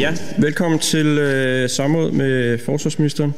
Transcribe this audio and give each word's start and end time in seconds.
Ja, 0.00 0.14
velkommen 0.38 0.80
til 0.80 1.06
øh, 1.06 1.70
samråd 1.70 2.12
med 2.12 2.58
forsvarsministeren 2.58 3.34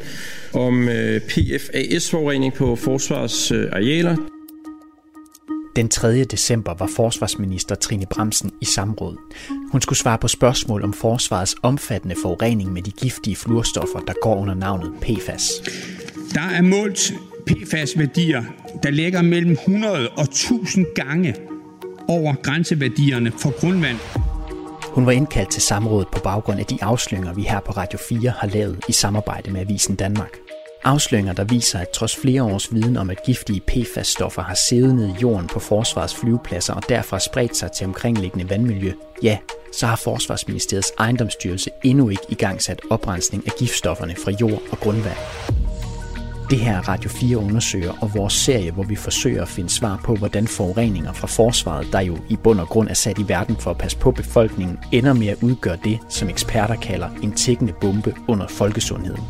om 0.52 0.88
øh, 0.88 1.20
PFAS-forurening 1.20 2.54
på 2.54 2.76
forsvars 2.76 3.52
øh, 3.52 3.68
arealer. 3.72 4.16
Den 5.76 5.88
3. 5.88 6.24
december 6.24 6.74
var 6.78 6.90
forsvarsminister 6.96 7.74
Trine 7.74 8.06
Bremsen 8.10 8.52
i 8.60 8.64
samråd. 8.64 9.16
Hun 9.72 9.80
skulle 9.80 9.98
svare 9.98 10.18
på 10.18 10.28
spørgsmål 10.28 10.82
om 10.82 10.92
forsvarets 10.92 11.56
omfattende 11.62 12.16
forurening 12.22 12.72
med 12.72 12.82
de 12.82 12.90
giftige 12.90 13.36
fluorstoffer, 13.36 13.98
der 13.98 14.14
går 14.22 14.36
under 14.36 14.54
navnet 14.54 14.92
PFAS. 15.00 15.50
Der 16.34 16.48
er 16.56 16.62
målt 16.62 17.12
PFAS-værdier, 17.46 18.42
der 18.82 18.90
ligger 18.90 19.22
mellem 19.22 19.52
100 19.52 20.08
og 20.08 20.24
1000 20.24 20.86
gange 20.94 21.34
over 22.08 22.34
grænseværdierne 22.42 23.32
for 23.38 23.60
grundvand. 23.60 23.98
Hun 24.94 25.06
var 25.06 25.12
indkaldt 25.12 25.50
til 25.50 25.62
samrådet 25.62 26.08
på 26.12 26.20
baggrund 26.24 26.60
af 26.60 26.66
de 26.66 26.78
afsløringer, 26.82 27.32
vi 27.32 27.42
her 27.42 27.60
på 27.60 27.72
Radio 27.72 27.98
4 27.98 28.30
har 28.30 28.48
lavet 28.48 28.84
i 28.88 28.92
samarbejde 28.92 29.50
med 29.50 29.60
Avisen 29.60 29.96
Danmark. 29.96 30.36
Afsløringer, 30.84 31.32
der 31.32 31.44
viser, 31.44 31.78
at 31.78 31.88
trods 31.88 32.16
flere 32.16 32.42
års 32.42 32.74
viden 32.74 32.96
om, 32.96 33.10
at 33.10 33.22
giftige 33.26 33.60
PFAS-stoffer 33.60 34.42
har 34.42 34.54
siddet 34.54 34.94
ned 34.94 35.08
i 35.08 35.20
jorden 35.22 35.46
på 35.46 35.60
forsvarets 35.60 36.14
flyvepladser 36.14 36.74
og 36.74 36.82
derfra 36.88 37.18
spredt 37.18 37.56
sig 37.56 37.72
til 37.72 37.86
omkringliggende 37.86 38.50
vandmiljø, 38.50 38.92
ja, 39.22 39.38
så 39.72 39.86
har 39.86 39.96
Forsvarsministeriets 39.96 40.92
ejendomsstyrelse 40.98 41.70
endnu 41.84 42.08
ikke 42.08 42.26
igangsat 42.28 42.80
oprensning 42.90 43.46
af 43.46 43.52
giftstofferne 43.58 44.14
fra 44.24 44.30
jord 44.30 44.62
og 44.70 44.78
grundvand. 44.78 45.16
Det 46.52 46.60
her 46.60 46.76
er 46.76 46.88
Radio 46.88 47.10
4 47.10 47.36
undersøger 47.36 47.92
og 48.00 48.14
vores 48.14 48.32
serie, 48.32 48.70
hvor 48.70 48.82
vi 48.82 48.96
forsøger 48.96 49.42
at 49.42 49.48
finde 49.48 49.70
svar 49.70 50.00
på, 50.04 50.14
hvordan 50.14 50.46
forureninger 50.46 51.12
fra 51.12 51.26
forsvaret, 51.26 51.86
der 51.92 52.00
jo 52.00 52.18
i 52.28 52.36
bund 52.36 52.60
og 52.60 52.68
grund 52.68 52.88
er 52.88 52.94
sat 52.94 53.18
i 53.18 53.28
verden 53.28 53.56
for 53.56 53.70
at 53.70 53.78
passe 53.78 53.98
på 53.98 54.10
befolkningen, 54.10 54.78
ender 54.92 55.12
med 55.12 55.26
at 55.26 55.42
udgøre 55.42 55.78
det, 55.84 55.98
som 56.08 56.28
eksperter 56.28 56.76
kalder 56.76 57.08
en 57.22 57.32
tækkende 57.32 57.72
bombe 57.80 58.14
under 58.28 58.48
folkesundheden. 58.48 59.22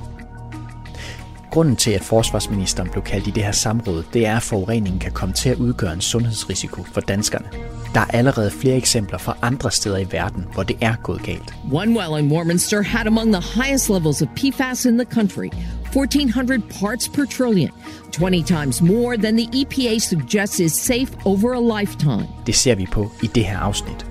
Grunden 1.51 1.77
til, 1.77 1.91
at 1.91 2.03
forsvarsministeren 2.03 2.91
blev 2.91 3.03
kaldt 3.03 3.27
i 3.27 3.31
det 3.31 3.45
her 3.45 3.53
samråd, 3.53 4.05
det 4.13 4.27
er, 4.27 4.37
at 4.37 4.43
forureningen 4.43 5.01
kan 5.01 5.13
komme 5.13 5.35
til 5.35 5.49
at 5.49 5.57
udgøre 5.57 5.93
en 5.93 6.01
sundhedsrisiko 6.01 6.85
for 6.93 7.01
danskerne. 7.01 7.47
Der 7.95 8.01
er 8.01 8.11
allerede 8.11 8.51
flere 8.51 8.77
eksempler 8.77 9.19
fra 9.19 9.37
andre 9.43 9.71
steder 9.71 9.99
i 9.99 10.07
verden, 10.11 10.47
hvor 10.55 10.63
det 10.63 10.77
er 10.81 10.95
gået 11.03 11.23
galt. 11.23 11.55
One 11.73 11.99
well 11.99 12.25
in 12.25 12.33
Warminster 12.33 12.83
had 12.83 13.07
among 13.07 13.33
the 13.33 13.63
highest 13.63 13.91
levels 13.91 14.23
of 14.23 14.29
PFAS 14.29 14.85
in 14.85 14.99
the 14.99 15.05
country, 15.05 15.49
1,400 15.93 16.63
parts 16.81 17.09
per 17.09 17.25
trillion, 17.27 17.71
20 18.13 18.43
times 18.43 18.83
more 18.83 19.17
than 19.17 19.37
the 19.37 19.49
EPA 19.53 20.01
suggests 20.01 20.61
is 20.61 20.73
safe 20.73 21.13
over 21.25 21.55
a 21.55 21.81
lifetime. 21.81 22.27
Det 22.47 22.55
ser 22.55 22.75
vi 22.75 22.87
på 22.87 23.11
i 23.23 23.27
det 23.27 23.45
her 23.45 23.59
afsnit. 23.59 24.07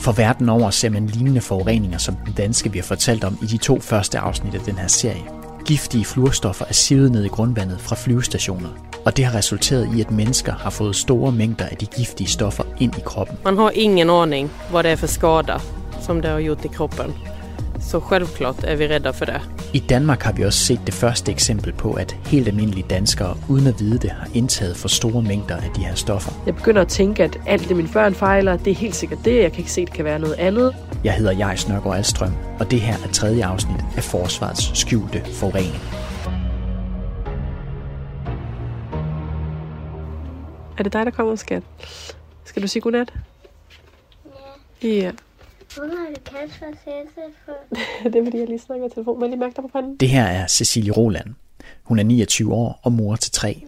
For 0.00 0.12
verden 0.12 0.48
over 0.48 0.70
ser 0.70 0.90
man 0.90 1.06
lignende 1.06 1.40
forureninger 1.40 1.98
som 1.98 2.16
den 2.26 2.32
danske, 2.32 2.72
vi 2.72 2.78
har 2.78 2.84
fortalt 2.84 3.24
om 3.24 3.38
i 3.42 3.46
de 3.46 3.56
to 3.56 3.80
første 3.80 4.18
afsnit 4.18 4.54
af 4.54 4.60
den 4.60 4.78
her 4.78 4.86
serie. 4.86 5.22
Giftige 5.66 6.04
fluorstoffer 6.04 6.64
er 6.68 6.72
sivet 6.72 7.12
ned 7.12 7.24
i 7.24 7.28
grundvandet 7.28 7.80
fra 7.80 7.96
flyvestationer, 7.96 8.68
og 9.04 9.16
det 9.16 9.24
har 9.24 9.38
resulteret 9.38 9.88
i, 9.96 10.00
at 10.00 10.10
mennesker 10.10 10.52
har 10.52 10.70
fået 10.70 10.96
store 10.96 11.32
mængder 11.32 11.64
af 11.64 11.76
de 11.76 11.86
giftige 11.86 12.28
stoffer 12.28 12.64
ind 12.80 12.98
i 12.98 13.00
kroppen. 13.04 13.36
Man 13.44 13.56
har 13.56 13.70
ingen 13.70 14.10
aning 14.10 14.50
vad 14.72 14.84
det 14.84 14.92
är 14.92 14.96
för 14.96 15.06
skada 15.06 15.60
som 16.00 16.22
det 16.22 16.30
har 16.30 16.40
gjort 16.40 16.64
i 16.64 16.68
kroppen. 16.68 17.14
Så 17.90 18.00
självklart 18.00 18.64
är 18.64 18.76
vi 18.76 18.88
rädda 18.88 19.12
för 19.12 19.26
det. 19.26 19.40
I 19.72 19.78
Danmark 19.78 20.22
har 20.22 20.32
vi 20.32 20.44
også 20.44 20.58
set 20.58 20.80
det 20.86 20.94
første 20.94 21.32
eksempel 21.32 21.72
på, 21.72 21.92
at 21.92 22.16
helt 22.26 22.48
almindelige 22.48 22.86
danskere, 22.90 23.36
uden 23.48 23.66
at 23.66 23.80
vide 23.80 23.98
det, 23.98 24.10
har 24.10 24.28
indtaget 24.34 24.76
for 24.76 24.88
store 24.88 25.22
mængder 25.22 25.56
af 25.56 25.70
de 25.76 25.84
her 25.84 25.94
stoffer. 25.94 26.32
Jeg 26.46 26.56
begynder 26.56 26.82
at 26.82 26.88
tænke, 26.88 27.24
at 27.24 27.38
alt 27.46 27.68
det, 27.68 27.76
mine 27.76 27.88
børn 27.92 28.14
fejler, 28.14 28.56
det 28.56 28.70
er 28.70 28.74
helt 28.74 28.94
sikkert 28.94 29.18
det. 29.24 29.42
Jeg 29.42 29.52
kan 29.52 29.58
ikke 29.58 29.72
se, 29.72 29.84
det 29.84 29.92
kan 29.94 30.04
være 30.04 30.18
noget 30.18 30.34
andet. 30.34 30.76
Jeg 31.04 31.14
hedder 31.14 31.32
Jais 31.32 31.68
Nørgaard 31.68 31.96
Alstrøm, 31.96 32.32
og 32.60 32.70
det 32.70 32.80
her 32.80 32.94
er 33.04 33.12
tredje 33.12 33.44
afsnit 33.44 33.80
af 33.96 34.02
Forsvarets 34.02 34.78
skjulte 34.78 35.22
forurening. 35.32 35.82
Er 40.78 40.82
det 40.82 40.92
dig, 40.92 41.06
der 41.06 41.10
kommer, 41.10 41.36
skat? 41.36 41.62
Skal 42.44 42.62
du 42.62 42.68
sige 42.68 42.82
godnat? 42.82 43.12
Ja. 44.82 44.88
Ja. 44.88 45.10
Hvorfor 45.74 45.96
har 45.96 46.46
for 46.48 46.72
sæsset 46.84 47.32
for? 47.44 47.76
det 48.10 48.16
er, 48.16 48.24
fordi 48.24 48.38
jeg 48.38 48.46
lige 48.46 48.58
snakker 48.58 48.86
i 48.86 48.90
telefon. 48.90 49.18
Må 49.18 49.24
jeg 49.24 49.30
lige 49.30 49.40
mærke 49.40 49.56
dig 49.56 49.62
på 49.62 49.68
panden? 49.68 49.96
Det 49.96 50.08
her 50.08 50.24
er 50.24 50.46
Cecilie 50.46 50.92
Roland. 50.92 51.34
Hun 51.82 51.98
er 51.98 52.02
29 52.02 52.54
år 52.54 52.80
og 52.82 52.92
mor 52.92 53.16
til 53.16 53.32
tre. 53.32 53.64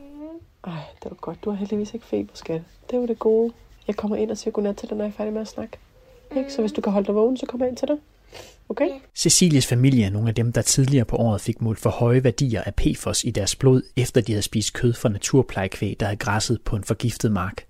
Ej, 0.65 0.73
det 1.03 1.11
var 1.11 1.17
godt. 1.21 1.45
Du 1.45 1.51
har 1.51 1.57
heldigvis 1.57 1.95
ikke 1.95 2.07
feber, 2.07 2.33
skat. 2.35 2.63
Det 2.91 3.01
var 3.01 3.07
det 3.07 3.19
gode. 3.19 3.53
Jeg 3.87 3.97
kommer 3.97 4.17
ind 4.17 4.31
og 4.31 4.39
siger 4.39 4.53
godnat 4.53 4.77
til 4.77 4.89
dig, 4.89 4.97
når 4.97 5.05
jeg 5.05 5.11
er 5.11 5.17
færdig 5.17 5.33
med 5.33 5.41
at 5.41 5.49
snakke. 5.49 5.79
Ikke? 6.37 6.53
Så 6.53 6.61
hvis 6.61 6.73
du 6.73 6.81
kan 6.81 6.93
holde 6.93 7.07
dig 7.07 7.15
vågen, 7.15 7.37
så 7.37 7.47
kommer 7.47 7.67
jeg 7.67 7.71
ind 7.71 7.77
til 7.77 7.89
dig. 7.89 7.97
Okay? 8.69 8.89
Cecilies 9.17 9.67
familie 9.67 10.05
er 10.07 10.11
nogle 10.11 10.29
af 10.29 10.35
dem, 10.35 10.53
der 10.53 10.63
tidligere 10.63 11.05
på 11.05 11.17
året 11.17 11.41
fik 11.41 11.61
målt 11.61 11.79
for 11.79 11.91
høje 11.91 12.25
værdier 12.25 12.63
af 12.63 12.75
PFOS 12.75 13.25
i 13.25 13.31
deres 13.31 13.57
blod, 13.57 13.83
efter 13.97 14.21
de 14.21 14.33
havde 14.33 14.43
spist 14.43 14.73
kød 14.73 14.93
fra 14.93 15.09
naturplejekvæg, 15.09 15.97
der 16.01 16.07
havde 16.07 16.17
græsset 16.17 16.63
på 16.63 16.77
en 16.77 16.85
forgiftet 16.85 17.33
mark. 17.33 17.67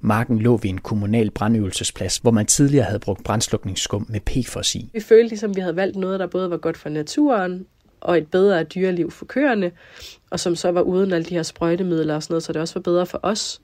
Marken 0.00 0.38
lå 0.38 0.56
ved 0.56 0.70
en 0.70 0.78
kommunal 0.78 1.30
brandøvelsesplads, 1.30 2.16
hvor 2.16 2.30
man 2.30 2.46
tidligere 2.46 2.84
havde 2.84 3.00
brugt 3.00 3.24
brandslukningsskum 3.24 4.06
med 4.08 4.20
PFOS 4.20 4.74
i. 4.74 4.90
Vi 4.92 5.00
følte 5.00 5.28
ligesom, 5.28 5.56
vi 5.56 5.60
havde 5.60 5.76
valgt 5.76 5.96
noget, 5.96 6.20
der 6.20 6.26
både 6.26 6.50
var 6.50 6.56
godt 6.56 6.76
for 6.76 6.88
naturen, 6.88 7.66
og 8.02 8.18
et 8.18 8.26
bedre 8.26 8.64
dyreliv 8.64 9.10
for 9.10 9.24
køerne, 9.24 9.70
og 10.30 10.40
som 10.40 10.56
så 10.56 10.70
var 10.70 10.80
uden 10.80 11.12
alle 11.12 11.24
de 11.24 11.34
her 11.34 11.42
sprøjtemidler 11.42 12.14
og 12.14 12.22
sådan 12.22 12.32
noget, 12.32 12.42
så 12.42 12.52
det 12.52 12.60
også 12.60 12.74
var 12.74 12.80
bedre 12.80 13.06
for 13.06 13.20
os. 13.22 13.60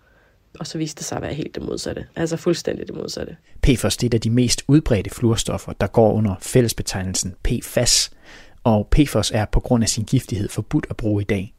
Og 0.59 0.67
så 0.67 0.79
viste 0.79 0.99
det 0.99 1.07
sig 1.07 1.17
at 1.17 1.23
være 1.23 1.35
helt 1.35 1.55
det 1.55 1.63
modsatte. 1.63 2.07
Altså 2.17 2.37
fuldstændig 2.37 2.87
det 2.87 2.95
modsatte. 2.97 3.37
PFOS 3.63 3.97
det 3.97 4.07
er 4.07 4.11
et 4.11 4.15
af 4.15 4.21
de 4.21 4.31
mest 4.31 4.65
udbredte 4.69 5.11
fluorstoffer, 5.11 5.73
der 5.73 5.87
går 5.87 6.13
under 6.13 6.35
fællesbetegnelsen 6.41 7.35
PFAS, 7.45 8.11
og 8.65 8.89
PFOS 8.91 9.31
er 9.31 9.45
på 9.45 9.61
grund 9.61 9.83
af 9.83 9.89
sin 9.89 10.05
giftighed 10.05 10.49
forbudt 10.49 10.87
at 10.91 10.97
bruge 10.97 11.23
i 11.23 11.25
dag. 11.25 11.55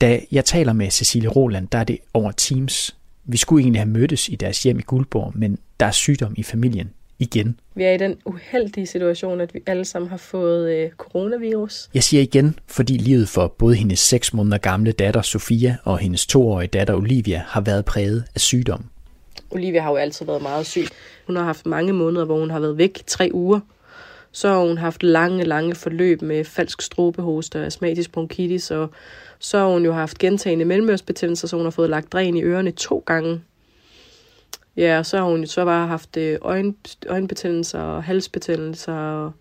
Da 0.00 0.20
jeg 0.32 0.44
taler 0.44 0.72
med 0.72 0.90
Cecilie 0.90 1.28
Roland, 1.28 1.68
der 1.68 1.78
er 1.78 1.84
det 1.84 1.98
over 2.14 2.32
Teams. 2.32 2.96
Vi 3.24 3.36
skulle 3.36 3.62
egentlig 3.62 3.80
have 3.80 3.90
mødtes 3.90 4.28
i 4.28 4.34
deres 4.34 4.62
hjem 4.62 4.78
i 4.78 4.82
Guldborg, 4.82 5.32
men 5.34 5.58
der 5.80 5.86
er 5.86 5.90
sygdom 5.90 6.34
i 6.36 6.42
familien 6.42 6.90
igen. 7.18 7.60
Vi 7.74 7.84
er 7.84 7.92
i 7.92 7.98
den 7.98 8.16
uheldige 8.24 8.86
situation, 8.86 9.40
at 9.40 9.54
vi 9.54 9.60
alle 9.66 9.84
sammen 9.84 10.10
har 10.10 10.16
fået 10.16 10.70
øh, 10.72 10.90
coronavirus. 10.90 11.90
Jeg 11.94 12.02
siger 12.02 12.22
igen, 12.22 12.58
fordi 12.66 12.92
livet 12.96 13.28
for 13.28 13.48
både 13.58 13.74
hendes 13.74 13.98
6 13.98 14.34
måneder 14.34 14.58
gamle 14.58 14.92
datter 14.92 15.22
Sofia 15.22 15.76
og 15.84 15.98
hendes 15.98 16.26
toårige 16.26 16.68
datter 16.68 16.94
Olivia 16.94 17.42
har 17.46 17.60
været 17.60 17.84
præget 17.84 18.24
af 18.34 18.40
sygdom. 18.40 18.84
Olivia 19.50 19.80
har 19.80 19.90
jo 19.90 19.96
altid 19.96 20.26
været 20.26 20.42
meget 20.42 20.66
syg. 20.66 20.84
Hun 21.26 21.36
har 21.36 21.44
haft 21.44 21.66
mange 21.66 21.92
måneder, 21.92 22.24
hvor 22.24 22.38
hun 22.40 22.50
har 22.50 22.60
været 22.60 22.78
væk 22.78 23.02
tre 23.06 23.30
uger. 23.32 23.60
Så 24.32 24.48
har 24.48 24.58
hun 24.58 24.78
haft 24.78 25.02
lange, 25.02 25.44
lange 25.44 25.74
forløb 25.74 26.22
med 26.22 26.44
falsk 26.44 26.82
strobehoste 26.82 27.60
og 27.60 27.66
astmatisk 27.66 28.12
bronkitis, 28.12 28.70
og 28.70 28.90
så 29.38 29.58
har 29.58 29.66
hun 29.66 29.84
jo 29.84 29.92
haft 29.92 30.18
gentagende 30.18 30.64
mellemørsbetændelser, 30.64 31.48
så 31.48 31.56
hun 31.56 31.66
har 31.66 31.70
fået 31.70 31.90
lagt 31.90 32.12
dræn 32.12 32.36
i 32.36 32.42
ørerne 32.42 32.70
to 32.70 33.02
gange. 33.06 33.40
Ja, 34.76 34.98
og 34.98 35.06
så 35.06 35.16
har 35.16 35.24
hun 35.24 35.40
jo 35.40 35.46
så 35.46 35.64
bare 35.64 35.86
haft 35.86 36.16
øh, 36.16 36.38
øjen, 36.42 36.76
øjenbetændelser 37.08 37.80
og 37.80 38.04
halsbetændelser. 38.04 38.92
Og, 38.92 39.32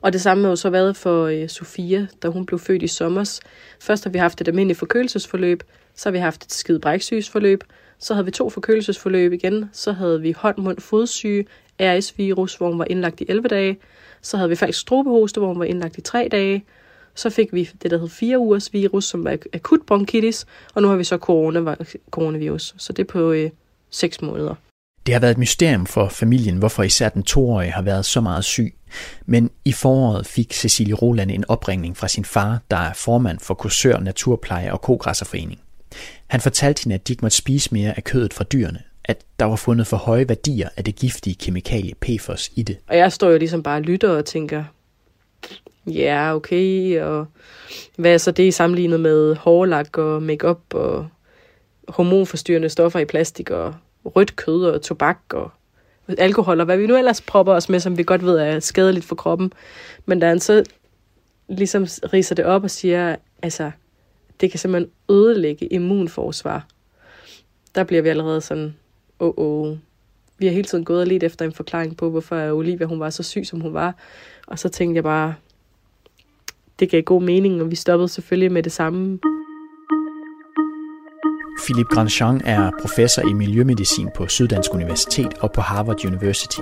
og 0.00 0.12
det 0.12 0.20
samme 0.20 0.42
har 0.42 0.50
jo 0.50 0.56
så 0.56 0.70
været 0.70 0.96
for 0.96 1.26
øh, 1.26 1.48
Sofia, 1.48 2.06
da 2.22 2.28
hun 2.28 2.46
blev 2.46 2.58
født 2.58 2.82
i 2.82 2.88
sommer. 2.88 3.40
Først 3.80 4.04
har 4.04 4.10
vi 4.10 4.18
haft 4.18 4.40
et 4.40 4.48
almindeligt 4.48 4.78
forkølelsesforløb, 4.78 5.62
så 5.94 6.08
har 6.08 6.12
vi 6.12 6.18
haft 6.18 6.44
et 6.44 6.52
skide 6.52 6.80
bræksygesforløb, 6.80 7.64
så 8.00 8.14
havde 8.14 8.24
vi 8.24 8.30
to 8.30 8.50
forkølelsesforløb 8.50 9.32
igen, 9.32 9.70
så 9.72 9.92
havde 9.92 10.20
vi 10.20 10.32
hånd, 10.32 10.58
mund, 10.58 10.78
fodsyge, 10.78 11.46
RS-virus, 11.80 12.54
hvor 12.54 12.68
hun 12.68 12.78
var 12.78 12.86
indlagt 12.90 13.20
i 13.20 13.24
11 13.28 13.48
dage, 13.48 13.78
så 14.22 14.36
havde 14.36 14.48
vi 14.48 14.56
falsk 14.56 14.80
strobehoste, 14.80 15.40
hvor 15.40 15.48
hun 15.48 15.58
var 15.58 15.64
indlagt 15.64 15.98
i 15.98 16.00
3 16.00 16.28
dage, 16.30 16.64
så 17.14 17.30
fik 17.30 17.52
vi 17.52 17.70
det, 17.82 17.90
der 17.90 17.98
hed 17.98 18.08
4 18.08 18.38
ugers 18.38 18.72
virus, 18.72 19.04
som 19.04 19.24
var 19.24 19.38
akut 19.52 19.80
bronkitis, 19.86 20.46
og 20.74 20.82
nu 20.82 20.88
har 20.88 20.96
vi 20.96 21.04
så 21.04 21.16
corona, 21.16 21.74
coronavirus. 22.10 22.74
Så 22.78 22.92
det 22.92 23.02
er 23.02 23.12
på 23.12 23.30
øh, 23.32 23.50
6 23.90 24.22
måneder. 24.22 24.54
Det 25.06 25.14
har 25.14 25.20
været 25.20 25.30
et 25.30 25.38
mysterium 25.38 25.86
for 25.86 26.08
familien, 26.08 26.56
hvorfor 26.56 26.82
især 26.82 27.08
den 27.08 27.22
toårige 27.22 27.70
har 27.70 27.82
været 27.82 28.04
så 28.04 28.20
meget 28.20 28.44
syg. 28.44 28.74
Men 29.26 29.50
i 29.64 29.72
foråret 29.72 30.26
fik 30.26 30.52
Cecilie 30.52 30.94
Roland 30.94 31.30
en 31.30 31.44
opringning 31.48 31.96
fra 31.96 32.08
sin 32.08 32.24
far, 32.24 32.60
der 32.70 32.76
er 32.76 32.92
formand 32.92 33.38
for 33.40 33.54
Kursør 33.54 33.98
Naturpleje 33.98 34.72
og 34.72 34.80
Kogræsserforening. 34.80 35.60
Han 36.30 36.40
fortalte 36.40 36.84
hende, 36.84 36.94
at 36.94 37.08
de 37.08 37.12
ikke 37.12 37.24
måtte 37.24 37.36
spise 37.36 37.68
mere 37.72 37.96
af 37.96 38.04
kødet 38.04 38.34
fra 38.34 38.44
dyrene, 38.44 38.82
at 39.04 39.24
der 39.38 39.44
var 39.44 39.56
fundet 39.56 39.86
for 39.86 39.96
høje 39.96 40.28
værdier 40.28 40.68
af 40.76 40.84
det 40.84 40.96
giftige 40.96 41.34
kemikalie 41.34 41.94
PFOS 41.94 42.50
i 42.54 42.62
det. 42.62 42.78
Og 42.88 42.96
jeg 42.96 43.12
står 43.12 43.30
jo 43.30 43.38
ligesom 43.38 43.62
bare 43.62 43.76
og 43.76 43.82
lytter 43.82 44.08
og 44.10 44.24
tænker, 44.24 44.64
ja, 45.86 46.34
okay, 46.34 47.00
og 47.00 47.26
hvad 47.96 48.14
er 48.14 48.18
så 48.18 48.30
det 48.30 48.54
sammenlignet 48.54 49.00
med 49.00 49.34
hårlak 49.36 49.98
og 49.98 50.22
makeup 50.22 50.74
og 50.74 51.08
hormonforstyrrende 51.88 52.68
stoffer 52.68 52.98
i 52.98 53.04
plastik 53.04 53.50
og 53.50 53.74
rødt 54.04 54.36
kød 54.36 54.64
og 54.64 54.82
tobak 54.82 55.18
og 55.30 55.50
alkohol 56.18 56.60
og 56.60 56.64
hvad 56.64 56.76
vi 56.76 56.86
nu 56.86 56.96
ellers 56.96 57.20
propper 57.20 57.52
os 57.52 57.68
med, 57.68 57.80
som 57.80 57.98
vi 57.98 58.02
godt 58.02 58.24
ved 58.24 58.38
er 58.38 58.60
skadeligt 58.60 59.04
for 59.04 59.14
kroppen. 59.14 59.52
Men 60.06 60.20
da 60.20 60.28
han 60.28 60.40
så 60.40 60.64
ligesom 61.48 61.86
riser 62.12 62.34
det 62.34 62.44
op 62.44 62.62
og 62.64 62.70
siger, 62.70 63.16
altså, 63.42 63.70
det 64.40 64.50
kan 64.50 64.58
simpelthen 64.58 64.92
ødelægge 65.10 65.66
immunforsvar. 65.66 66.66
Der 67.74 67.84
bliver 67.84 68.02
vi 68.02 68.08
allerede 68.08 68.40
sådan, 68.40 68.76
åh, 69.20 69.28
oh, 69.28 69.34
oh, 69.36 69.76
vi 70.38 70.46
har 70.46 70.52
hele 70.52 70.64
tiden 70.64 70.84
gået 70.84 71.00
og 71.00 71.06
let 71.06 71.22
efter 71.22 71.44
en 71.44 71.52
forklaring 71.52 71.96
på, 71.96 72.10
hvorfor 72.10 72.50
Olivia 72.52 72.86
hun 72.86 73.00
var 73.00 73.10
så 73.10 73.22
syg, 73.22 73.46
som 73.46 73.60
hun 73.60 73.74
var. 73.74 73.94
Og 74.46 74.58
så 74.58 74.68
tænkte 74.68 74.96
jeg 74.96 75.04
bare, 75.04 75.34
det 76.80 76.90
gav 76.90 77.02
god 77.02 77.22
mening, 77.22 77.62
og 77.62 77.70
vi 77.70 77.76
stoppede 77.76 78.08
selvfølgelig 78.08 78.52
med 78.52 78.62
det 78.62 78.72
samme. 78.72 79.18
Philip 81.64 81.86
Grandjean 81.86 82.40
er 82.44 82.70
professor 82.80 83.22
i 83.22 83.32
miljømedicin 83.32 84.08
på 84.16 84.26
Syddansk 84.26 84.74
Universitet 84.74 85.34
og 85.40 85.52
på 85.52 85.60
Harvard 85.60 86.04
University. 86.04 86.60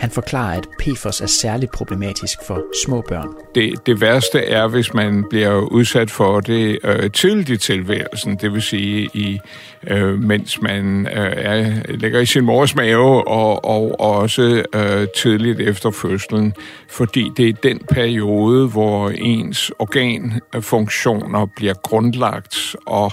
Han 0.00 0.10
forklarer, 0.10 0.58
at 0.58 0.68
PFOS 0.78 1.20
er 1.20 1.26
særligt 1.26 1.72
problematisk 1.72 2.38
for 2.46 2.62
små 2.84 3.00
børn. 3.08 3.28
Det, 3.54 3.86
det 3.86 4.00
værste 4.00 4.38
er, 4.38 4.68
hvis 4.68 4.94
man 4.94 5.24
bliver 5.30 5.60
udsat 5.60 6.10
for 6.10 6.40
det 6.40 6.78
øh, 6.84 7.10
tidligt 7.10 7.50
i 7.50 7.56
tilværelsen, 7.56 8.36
det 8.36 8.52
vil 8.52 8.62
sige, 8.62 9.08
i, 9.14 9.40
øh, 9.86 10.18
mens 10.18 10.62
man 10.62 11.06
øh, 11.06 11.32
er, 11.36 11.72
ligger 11.88 12.20
i 12.20 12.26
sin 12.26 12.44
mors 12.44 12.74
mave, 12.74 13.28
og, 13.28 13.64
og 13.64 14.00
også 14.00 14.64
øh, 14.74 15.06
tidligt 15.16 15.60
efter 15.60 15.90
fødslen, 15.90 16.54
fordi 16.88 17.30
det 17.36 17.48
er 17.48 17.52
den 17.52 17.80
periode, 17.90 18.68
hvor 18.68 19.10
ens 19.10 19.72
organfunktioner 19.78 21.46
bliver 21.56 21.74
grundlagt, 21.74 22.76
og 22.86 23.10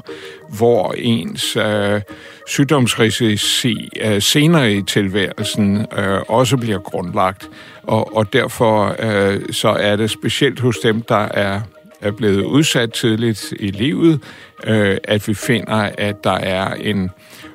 hvor 0.50 0.94
ens 0.98 1.56
øh, 1.56 2.02
sygdomsrisici 2.48 3.90
øh, 4.02 4.22
senere 4.22 4.74
i 4.74 4.82
tilværelsen 4.82 5.86
øh, 5.98 6.22
også 6.28 6.58
bliver 6.58 6.80
grundlagt. 6.80 7.50
Og, 7.84 8.18
og 8.18 8.34
derfor 8.34 8.96
øh, 9.00 9.42
så 9.52 9.70
er 9.70 9.96
det 9.96 10.10
specielt 10.10 10.60
hos 10.60 10.78
dem, 10.78 11.02
der 11.02 11.16
er, 11.16 11.62
er 12.02 12.12
blevet 12.12 12.44
udsat 12.44 12.92
tidligt 12.94 13.54
i 13.60 13.72
livet, 13.72 14.20
øh, 14.64 14.98
at 15.04 15.28
vi 15.28 15.34
finder, 15.34 15.90
at 15.98 16.24
der 16.24 16.38
er 16.38 16.74
en 16.74 17.12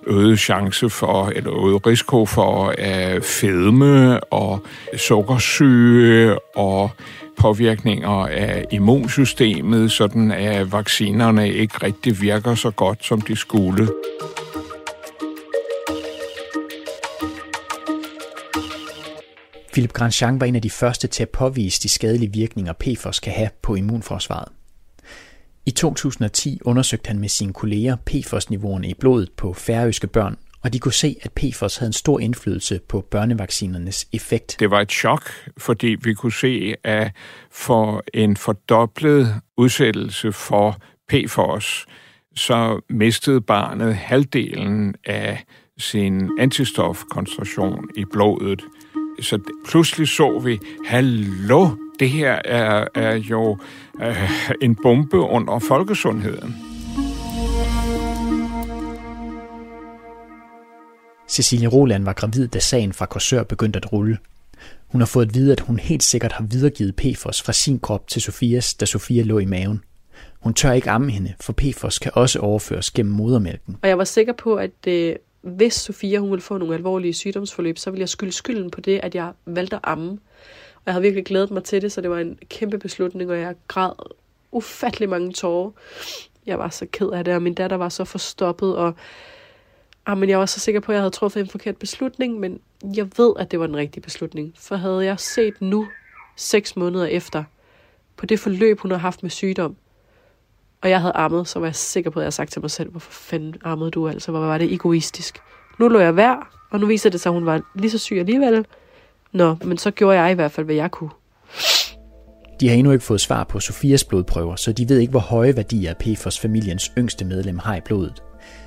øget 0.07 0.39
chance 0.39 0.91
for, 0.91 1.33
eller 1.37 1.67
øget 1.67 1.87
risiko 1.87 2.27
for 2.27 2.75
øh, 2.79 3.23
fedme 3.23 4.21
og 4.25 4.67
sukkersyge 4.97 6.39
og 6.57 6.91
påvirkninger 7.39 8.27
af 8.27 8.65
immunsystemet, 8.71 9.93
sådan 9.93 10.31
at 10.33 10.73
vaccinerne 10.73 11.53
ikke 11.53 11.75
rigtig 11.83 12.21
virker 12.21 12.55
så 12.55 12.71
godt, 12.71 13.05
som 13.05 13.21
de 13.21 13.37
skulle. 13.37 13.89
Philip 19.73 19.93
Grandjean 19.93 20.41
var 20.41 20.47
en 20.47 20.57
af 20.57 20.63
de 20.63 20.71
første 20.71 21.07
til 21.07 21.23
at 21.23 21.29
påvise 21.29 21.83
de 21.83 21.89
skadelige 21.89 22.33
virkninger 22.33 22.73
PFOS 22.73 23.21
kan 23.21 23.33
have 23.33 23.51
på 23.63 23.75
immunforsvaret. 23.75 24.49
I 25.67 25.71
2010 25.71 26.61
undersøgte 26.65 27.09
han 27.09 27.19
med 27.19 27.29
sine 27.29 27.53
kolleger 27.53 27.97
PFOS-niveauerne 27.97 28.89
i 28.89 28.95
blodet 28.95 29.31
på 29.37 29.53
færøske 29.53 30.07
børn, 30.07 30.37
og 30.63 30.73
de 30.73 30.79
kunne 30.79 30.93
se, 30.93 31.17
at 31.23 31.33
PFOS 31.33 31.77
havde 31.77 31.89
en 31.89 31.93
stor 31.93 32.21
indflydelse 32.21 32.81
på 32.89 33.01
børnevaccinernes 33.01 34.09
effekt. 34.13 34.57
Det 34.61 34.71
var 34.71 34.81
et 34.81 34.93
chok, 34.93 35.31
fordi 35.59 35.97
vi 36.03 36.15
kunne 36.15 36.33
se, 36.33 36.75
at 36.85 37.13
for 37.51 38.05
en 38.15 38.37
fordoblet 38.37 39.35
udsættelse 39.57 40.33
for 40.33 40.77
PFOS, 41.09 41.87
så 42.37 42.81
mistede 42.91 43.41
barnet 43.41 43.95
halvdelen 43.95 44.95
af 45.07 45.45
sin 45.79 46.31
antistofkoncentration 46.39 47.89
i 47.97 48.05
blodet 48.13 48.63
så 49.21 49.39
pludselig 49.69 50.09
så 50.09 50.39
vi, 50.39 50.59
hallo, 50.87 51.69
det 52.01 52.11
her 52.11 52.39
er, 52.45 52.85
er 52.95 53.15
jo 53.15 53.59
øh, 54.03 54.31
en 54.63 54.77
bombe 54.83 55.19
under 55.19 55.59
folkesundheden. 55.59 56.57
Cecilie 61.29 61.69
Roland 61.69 62.05
var 62.05 62.13
gravid, 62.13 62.49
da 62.49 62.59
sagen 62.59 62.93
fra 62.93 63.07
Korsør 63.07 63.43
begyndte 63.43 63.77
at 63.77 63.93
rulle. 63.93 64.19
Hun 64.89 65.01
har 65.01 65.07
fået 65.07 65.27
at 65.27 65.35
vide, 65.35 65.53
at 65.53 65.61
hun 65.61 65.79
helt 65.79 66.03
sikkert 66.03 66.33
har 66.33 66.45
videregivet 66.45 66.97
PFOS 66.97 67.43
fra 67.43 67.53
sin 67.53 67.79
krop 67.79 68.09
til 68.09 68.23
Sofias, 68.23 68.75
da 68.75 68.87
Sofia 68.87 69.23
lå 69.23 69.39
i 69.39 69.45
maven. 69.45 69.85
Hun 70.41 70.55
tør 70.55 70.73
ikke 70.73 70.91
amme 70.91 71.11
hende, 71.11 71.35
for 71.41 71.53
PFOS 71.53 71.99
kan 71.99 72.13
også 72.15 72.39
overføres 72.39 72.91
gennem 72.91 73.15
modermælken. 73.15 73.77
Og 73.83 73.89
jeg 73.89 73.99
var 73.99 74.05
sikker 74.05 74.33
på, 74.33 74.55
at 74.55 74.71
det 74.85 75.17
hvis 75.41 75.75
Sofia 75.75 76.19
hun 76.19 76.31
ville 76.31 76.43
få 76.43 76.59
nogle 76.59 76.75
alvorlige 76.75 77.13
sygdomsforløb, 77.13 77.79
så 77.79 77.91
ville 77.91 78.01
jeg 78.01 78.09
skylde 78.09 78.33
skylden 78.33 78.71
på 78.71 78.81
det, 78.81 79.01
at 79.03 79.15
jeg 79.15 79.33
valgte 79.47 79.77
at 79.77 79.83
amme. 79.85 80.11
Og 80.75 80.83
jeg 80.87 80.95
havde 80.95 81.03
virkelig 81.03 81.25
glædet 81.25 81.51
mig 81.51 81.65
til 81.65 81.83
det, 81.83 81.93
så 81.93 82.01
det 82.01 82.11
var 82.11 82.19
en 82.19 82.39
kæmpe 82.49 82.79
beslutning, 82.79 83.31
og 83.31 83.39
jeg 83.39 83.55
græd 83.69 83.93
ufattelig 84.53 85.09
mange 85.09 85.33
tårer. 85.33 85.71
Jeg 86.47 86.59
var 86.59 86.69
så 86.69 86.87
ked 86.87 87.11
af 87.11 87.25
det, 87.25 87.35
og 87.35 87.43
min 87.43 87.55
datter 87.55 87.77
var 87.77 87.89
så 87.89 88.05
forstoppet, 88.05 88.77
og 88.77 88.95
ah, 90.07 90.19
men 90.19 90.29
jeg 90.29 90.39
var 90.39 90.47
så 90.47 90.61
sikker 90.61 90.81
på, 90.81 90.93
at 90.93 90.95
jeg 90.95 91.03
havde 91.03 91.15
truffet 91.15 91.41
en 91.41 91.49
forkert 91.49 91.77
beslutning, 91.77 92.41
men 92.41 92.61
jeg 92.97 93.09
ved, 93.17 93.33
at 93.39 93.51
det 93.51 93.61
var 93.61 93.67
den 93.67 93.77
rigtige 93.77 94.03
beslutning. 94.03 94.55
For 94.57 94.77
havde 94.77 95.05
jeg 95.05 95.21
set 95.21 95.61
nu, 95.61 95.89
seks 96.37 96.77
måneder 96.77 97.07
efter, 97.07 97.45
på 98.17 98.27
det 98.27 98.41
forløb, 98.41 98.81
hun 98.81 98.91
har 98.91 98.99
haft 98.99 99.23
med 99.23 99.31
sygdom, 99.31 99.77
og 100.83 100.91
jeg 100.91 101.01
havde 101.01 101.13
armet, 101.13 101.49
så 101.49 101.59
var 101.59 101.67
jeg 101.67 101.75
sikker 101.75 102.11
på, 102.11 102.21
at 102.21 102.23
jeg 102.23 102.27
havde 102.27 102.35
sagt 102.35 102.53
til 102.53 102.63
mig 102.63 102.71
selv, 102.71 102.91
hvorfor 102.91 103.13
fanden 103.13 103.55
armede 103.65 103.91
du 103.91 104.09
altså, 104.09 104.31
hvor 104.31 104.41
var 104.41 104.59
det 104.59 104.73
egoistisk. 104.73 105.39
Nu 105.79 105.89
lå 105.89 105.99
jeg 105.99 106.17
værd, 106.17 106.47
og 106.71 106.81
nu 106.81 106.87
viser 106.87 107.11
det 107.11 107.21
sig, 107.21 107.31
at 107.31 107.35
hun 107.35 107.47
var 107.47 107.61
lige 107.75 107.91
så 107.91 107.99
syg 107.99 108.17
alligevel. 108.19 108.67
Nå, 109.33 109.57
men 109.65 109.79
så 109.79 109.91
gjorde 109.91 110.21
jeg 110.21 110.31
i 110.33 110.35
hvert 110.35 110.53
fald, 110.53 110.67
hvad 110.67 110.75
jeg 110.75 110.91
kunne. 110.91 111.11
De 112.61 112.69
har 112.69 112.77
endnu 112.77 112.93
ikke 112.93 113.05
fået 113.05 113.21
svar 113.21 113.45
på 113.45 113.61
Sofias 113.61 114.05
blodprøver, 114.05 114.57
så 114.57 114.73
de 114.73 114.89
ved 114.89 114.99
ikke, 114.99 115.11
hvor 115.11 115.21
høje 115.21 115.57
værdier 115.57 115.95
PFOS 115.95 116.39
familiens 116.39 116.93
yngste 116.99 117.25
medlem 117.25 117.59
har 117.59 117.77
i 117.77 117.81
blodet. 117.81 118.23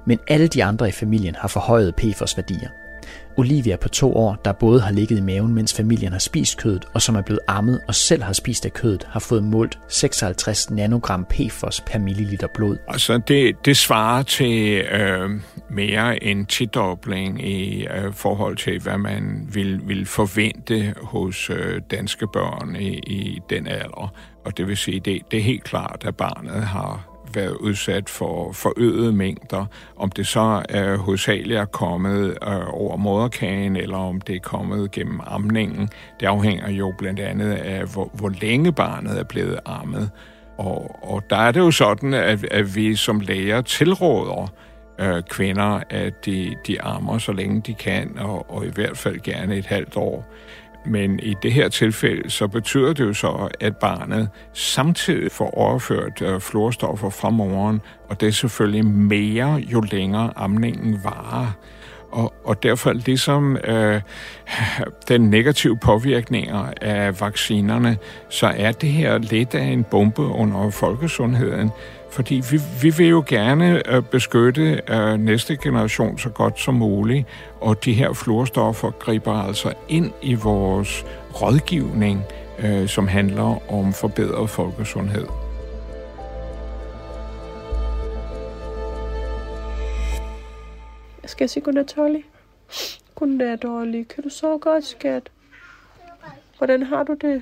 Men 0.05 0.19
alle 0.27 0.47
de 0.47 0.63
andre 0.63 0.87
i 0.87 0.91
familien 0.91 1.35
har 1.35 1.47
forhøjet 1.47 1.95
PFOS 1.95 2.37
værdier. 2.37 2.69
Olivia 3.37 3.75
på 3.75 3.89
to 3.89 4.15
år, 4.15 4.41
der 4.45 4.51
både 4.51 4.81
har 4.81 4.91
ligget 4.91 5.17
i 5.17 5.21
maven, 5.21 5.53
mens 5.53 5.73
familien 5.73 6.11
har 6.11 6.19
spist 6.19 6.57
kødet, 6.57 6.85
og 6.93 7.01
som 7.01 7.15
er 7.15 7.21
blevet 7.21 7.39
ammet 7.47 7.81
og 7.87 7.95
selv 7.95 8.23
har 8.23 8.33
spist 8.33 8.65
af 8.65 8.73
kødet, 8.73 9.07
har 9.09 9.19
fået 9.19 9.43
målt 9.43 9.79
56 9.87 10.69
nanogram 10.69 11.25
PFOS 11.25 11.81
per 11.81 11.99
milliliter 11.99 12.47
blod. 12.55 12.77
Altså 12.87 13.17
det, 13.27 13.65
det 13.65 13.77
svarer 13.77 14.23
til 14.23 14.81
øh, 14.81 15.29
mere 15.69 16.23
end 16.23 16.45
tidobling 16.45 17.47
i 17.47 17.87
øh, 17.87 18.13
forhold 18.13 18.57
til, 18.57 18.79
hvad 18.79 18.97
man 18.97 19.47
vil, 19.53 19.81
vil 19.87 20.05
forvente 20.05 20.93
hos 21.01 21.49
øh, 21.49 21.81
danske 21.91 22.27
børn 22.33 22.75
i, 22.75 22.89
i 22.97 23.39
den 23.49 23.67
alder. 23.67 24.13
Og 24.45 24.57
det 24.57 24.67
vil 24.67 24.77
sige, 24.77 24.99
det, 24.99 25.21
det 25.31 25.39
er 25.39 25.43
helt 25.43 25.63
klart, 25.63 26.03
at 26.05 26.15
barnet 26.15 26.63
har 26.63 27.10
været 27.33 27.51
udsat 27.51 28.09
for 28.09 28.51
forøgede 28.51 29.13
mængder. 29.13 29.65
Om 29.95 30.11
det 30.11 30.27
så 30.27 30.63
er 30.69 30.97
hovedsageligt 30.97 31.59
er 31.59 31.65
kommet 31.65 32.37
øh, 32.47 32.73
over 32.73 32.97
moderkagen, 32.97 33.75
eller 33.75 33.97
om 33.97 34.21
det 34.21 34.35
er 34.35 34.39
kommet 34.39 34.91
gennem 34.91 35.19
amningen, 35.27 35.89
det 36.19 36.25
afhænger 36.25 36.69
jo 36.69 36.93
blandt 36.97 37.19
andet 37.19 37.51
af, 37.51 37.85
hvor, 37.85 38.11
hvor 38.13 38.29
længe 38.29 38.71
barnet 38.71 39.19
er 39.19 39.23
blevet 39.23 39.59
ammet. 39.65 40.09
Og, 40.57 40.95
og 41.03 41.23
der 41.29 41.37
er 41.37 41.51
det 41.51 41.59
jo 41.59 41.71
sådan, 41.71 42.13
at, 42.13 42.45
at 42.51 42.75
vi 42.75 42.95
som 42.95 43.19
læger 43.19 43.61
tilråder 43.61 44.51
øh, 44.99 45.23
kvinder, 45.23 45.81
at 45.89 46.25
de, 46.25 46.55
de 46.67 46.81
ammer 46.81 47.17
så 47.17 47.31
længe 47.31 47.61
de 47.61 47.73
kan, 47.73 48.17
og, 48.19 48.51
og 48.51 48.65
i 48.65 48.69
hvert 48.69 48.97
fald 48.97 49.19
gerne 49.19 49.55
et 49.55 49.65
halvt 49.65 49.97
år. 49.97 50.25
Men 50.85 51.19
i 51.19 51.35
det 51.43 51.53
her 51.53 51.69
tilfælde, 51.69 52.29
så 52.29 52.47
betyder 52.47 52.93
det 52.93 53.03
jo 53.03 53.13
så, 53.13 53.49
at 53.59 53.77
barnet 53.77 54.29
samtidig 54.53 55.31
får 55.31 55.49
overført 55.57 56.21
øh, 56.21 56.39
fluorstoffer 56.39 57.09
fra 57.09 57.29
moren, 57.29 57.81
og 58.09 58.21
det 58.21 58.27
er 58.27 58.31
selvfølgelig 58.31 58.85
mere, 58.85 59.53
jo 59.53 59.81
længere 59.91 60.33
amningen 60.35 60.99
varer. 61.03 61.57
Og, 62.11 62.33
og 62.43 62.63
derfor 62.63 62.93
ligesom 62.93 63.57
øh, 63.57 64.01
den 65.07 65.21
negative 65.21 65.77
påvirkninger 65.77 66.73
af 66.81 67.21
vaccinerne, 67.21 67.97
så 68.29 68.47
er 68.47 68.71
det 68.71 68.89
her 68.89 69.17
lidt 69.17 69.55
af 69.55 69.65
en 69.65 69.83
bombe 69.83 70.21
under 70.21 70.69
folkesundheden. 70.69 71.71
Fordi 72.11 72.41
vi, 72.51 72.59
vi 72.81 72.93
vil 72.97 73.07
jo 73.07 73.23
gerne 73.27 73.93
øh, 73.95 74.03
beskytte 74.03 74.81
øh, 74.89 75.17
næste 75.19 75.57
generation 75.57 76.17
så 76.17 76.29
godt 76.29 76.59
som 76.59 76.73
muligt, 76.75 77.27
og 77.61 77.85
de 77.85 77.93
her 77.93 78.13
fluorstoffer 78.13 78.91
griber 78.91 79.33
altså 79.33 79.73
ind 79.89 80.11
i 80.21 80.33
vores 80.33 81.05
rådgivning, 81.41 82.23
øh, 82.59 82.87
som 82.87 83.07
handler 83.07 83.71
om 83.71 83.93
forbedret 83.93 84.49
folkesundhed. 84.49 85.27
Skal 91.25 91.43
jeg 91.43 91.49
sige 91.49 91.63
godnat, 91.63 91.85
Tolly? 91.85 92.21
Godnat, 93.15 93.65
Olli. 93.65 94.03
Kan 94.03 94.23
du 94.23 94.29
sove 94.29 94.59
godt, 94.59 94.85
skat? 94.85 95.23
Hvordan 96.57 96.83
har 96.83 97.03
du 97.03 97.13
det? 97.21 97.41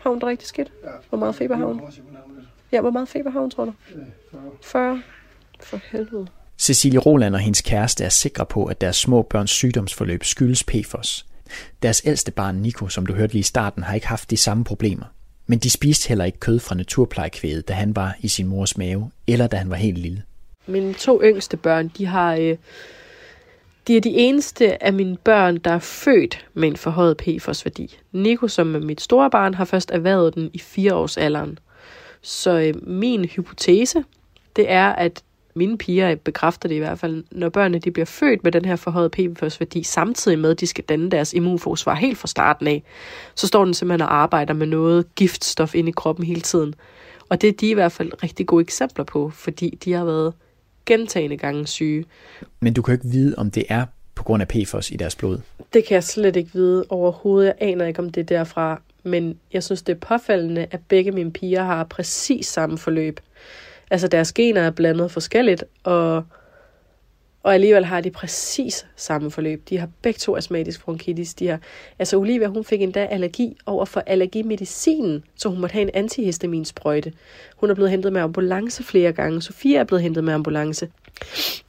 Har 0.00 0.10
hun 0.10 0.18
det 0.18 0.26
rigtig 0.28 0.48
skidt? 0.48 0.72
Hvor 1.08 1.18
meget 1.18 1.34
feber 1.34 1.56
har 1.56 1.64
hun? 1.64 1.80
Ja, 2.72 2.80
hvor 2.80 2.90
meget 2.90 3.08
feber 3.08 3.30
har 3.30 3.40
hun, 3.40 3.50
tror 3.50 3.64
du? 3.64 3.72
40. 4.62 5.02
For 5.60 5.80
helvede. 5.92 6.26
Cecilie 6.58 6.98
Roland 6.98 7.34
og 7.34 7.40
hendes 7.40 7.62
kæreste 7.62 8.04
er 8.04 8.08
sikre 8.08 8.46
på, 8.46 8.64
at 8.64 8.80
deres 8.80 8.96
små 8.96 9.22
børns 9.22 9.50
sygdomsforløb 9.50 10.24
skyldes 10.24 10.64
PFOS. 10.64 11.26
Deres 11.82 12.02
ældste 12.04 12.32
barn, 12.32 12.54
Nico, 12.54 12.88
som 12.88 13.06
du 13.06 13.14
hørte 13.14 13.32
lige 13.32 13.40
i 13.40 13.42
starten, 13.42 13.82
har 13.82 13.94
ikke 13.94 14.06
haft 14.06 14.30
de 14.30 14.36
samme 14.36 14.64
problemer. 14.64 15.06
Men 15.46 15.58
de 15.58 15.70
spiste 15.70 16.08
heller 16.08 16.24
ikke 16.24 16.38
kød 16.38 16.58
fra 16.58 16.74
naturplejekvædet, 16.74 17.68
da 17.68 17.72
han 17.72 17.96
var 17.96 18.16
i 18.20 18.28
sin 18.28 18.46
mors 18.46 18.76
mave, 18.76 19.10
eller 19.26 19.46
da 19.46 19.56
han 19.56 19.70
var 19.70 19.76
helt 19.76 19.98
lille. 19.98 20.22
Mine 20.66 20.94
to 20.94 21.22
yngste 21.22 21.56
børn, 21.56 21.88
de 21.98 22.06
har, 22.06 22.34
øh, 22.34 22.56
de 23.86 23.96
er 23.96 24.00
de 24.00 24.10
eneste 24.10 24.82
af 24.82 24.92
mine 24.92 25.16
børn, 25.16 25.56
der 25.56 25.70
er 25.70 25.78
født 25.78 26.46
med 26.54 26.68
en 26.68 26.76
forhøjet 26.76 27.16
PFOS-værdi. 27.16 27.98
Nico, 28.12 28.48
som 28.48 28.74
er 28.74 28.80
mit 28.80 29.00
store 29.00 29.30
barn, 29.30 29.54
har 29.54 29.64
først 29.64 29.90
erhvervet 29.90 30.34
den 30.34 30.50
i 30.52 30.58
fire 30.58 30.94
års 30.94 31.16
alderen. 31.16 31.58
Så 32.22 32.58
øh, 32.58 32.88
min 32.88 33.24
hypotese, 33.24 34.04
det 34.56 34.70
er, 34.70 34.88
at 34.88 35.22
mine 35.54 35.78
piger 35.78 36.14
bekræfter 36.14 36.68
det 36.68 36.74
i 36.74 36.78
hvert 36.78 36.98
fald, 36.98 37.24
når 37.30 37.48
børnene 37.48 37.78
de 37.78 37.90
bliver 37.90 38.06
født 38.06 38.44
med 38.44 38.52
den 38.52 38.64
her 38.64 38.76
forhøjet 38.76 39.10
PFOS-værdi, 39.10 39.82
samtidig 39.82 40.38
med, 40.38 40.50
at 40.50 40.60
de 40.60 40.66
skal 40.66 40.84
danne 40.84 41.10
deres 41.10 41.32
immunforsvar 41.32 41.94
helt 41.94 42.18
fra 42.18 42.28
starten 42.28 42.66
af, 42.66 42.82
så 43.34 43.46
står 43.46 43.64
den 43.64 43.74
simpelthen 43.74 44.08
og 44.08 44.14
arbejder 44.14 44.54
med 44.54 44.66
noget 44.66 45.14
giftstof 45.14 45.74
ind 45.74 45.88
i 45.88 45.92
kroppen 45.92 46.26
hele 46.26 46.40
tiden. 46.40 46.74
Og 47.28 47.40
det 47.40 47.48
er 47.48 47.52
de 47.52 47.68
i 47.68 47.74
hvert 47.74 47.92
fald 47.92 48.12
rigtig 48.22 48.46
gode 48.46 48.62
eksempler 48.62 49.04
på, 49.04 49.30
fordi 49.30 49.78
de 49.84 49.92
har 49.92 50.04
været 50.04 50.32
gentagende 50.86 51.36
gange 51.36 51.66
syge. 51.66 52.04
Men 52.60 52.74
du 52.74 52.82
kan 52.82 52.94
ikke 52.94 53.08
vide, 53.08 53.34
om 53.38 53.50
det 53.50 53.64
er 53.68 53.86
på 54.14 54.22
grund 54.22 54.42
af 54.42 54.48
PFOS 54.48 54.90
i 54.90 54.96
deres 54.96 55.16
blod? 55.16 55.38
Det 55.72 55.84
kan 55.84 55.94
jeg 55.94 56.04
slet 56.04 56.36
ikke 56.36 56.50
vide 56.52 56.84
overhovedet. 56.88 57.46
Jeg 57.46 57.54
aner 57.68 57.86
ikke, 57.86 58.00
om 58.00 58.10
det 58.10 58.20
er 58.20 58.24
derfra. 58.24 58.80
Men 59.08 59.38
jeg 59.52 59.64
synes, 59.64 59.82
det 59.82 59.94
er 59.94 59.98
påfaldende, 59.98 60.66
at 60.70 60.80
begge 60.88 61.12
mine 61.12 61.32
piger 61.32 61.62
har 61.62 61.84
præcis 61.84 62.46
samme 62.46 62.78
forløb. 62.78 63.20
Altså 63.90 64.08
deres 64.08 64.32
gener 64.32 64.62
er 64.62 64.70
blandet 64.70 65.10
forskelligt, 65.10 65.64
og, 65.82 66.24
og 67.42 67.54
alligevel 67.54 67.84
har 67.84 68.00
de 68.00 68.10
præcis 68.10 68.86
samme 68.96 69.30
forløb. 69.30 69.68
De 69.68 69.78
har 69.78 69.88
begge 70.02 70.18
to 70.18 70.36
astmatisk 70.36 70.84
bronkitis. 70.84 71.34
De 71.34 71.46
har, 71.46 71.58
altså 71.98 72.16
Olivia, 72.16 72.46
hun 72.46 72.64
fik 72.64 72.82
endda 72.82 73.06
allergi 73.10 73.56
over 73.66 73.84
for 73.84 74.02
allergimedicinen, 74.06 75.24
så 75.36 75.48
hun 75.48 75.60
måtte 75.60 75.72
have 75.72 75.82
en 75.82 75.90
antihistaminsprøjte. 75.94 77.12
Hun 77.56 77.70
er 77.70 77.74
blevet 77.74 77.90
hentet 77.90 78.12
med 78.12 78.20
ambulance 78.20 78.82
flere 78.82 79.12
gange. 79.12 79.42
Sofia 79.42 79.78
er 79.78 79.84
blevet 79.84 80.02
hentet 80.02 80.24
med 80.24 80.34
ambulance. 80.34 80.88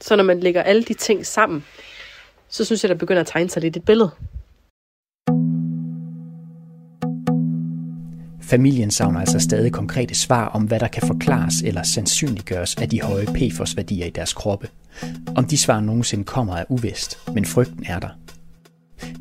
Så 0.02 0.16
når 0.16 0.24
man 0.24 0.40
lægger 0.40 0.64
alle 0.64 0.84
de 0.84 0.94
ting 0.94 1.26
sammen, 1.26 1.66
så 2.50 2.66
synes 2.66 2.84
jeg, 2.84 2.90
der 2.90 2.96
begynder 2.96 3.22
at 3.22 3.28
tegne 3.28 3.50
sig 3.50 3.62
lidt 3.62 3.78
et 3.78 3.86
billede. 3.86 4.10
Familien 8.50 8.92
savner 8.92 9.20
altså 9.20 9.40
stadig 9.40 9.72
konkrete 9.72 10.16
svar 10.16 10.46
om, 10.48 10.64
hvad 10.64 10.80
der 10.80 10.88
kan 10.88 11.08
forklares 11.08 11.54
eller 11.64 11.84
sandsynliggøres 11.84 12.76
af 12.76 12.90
de 12.90 13.02
høje 13.02 13.26
PFOS-værdier 13.26 14.06
i 14.06 14.10
deres 14.10 14.34
kroppe. 14.34 14.68
Om 15.36 15.46
de 15.46 15.58
svar 15.58 15.80
nogensinde 15.80 16.24
kommer 16.24 16.56
er 16.56 16.64
uvist, 16.70 17.18
men 17.34 17.46
frygten 17.46 17.86
er 17.88 18.00
der. 18.00 18.10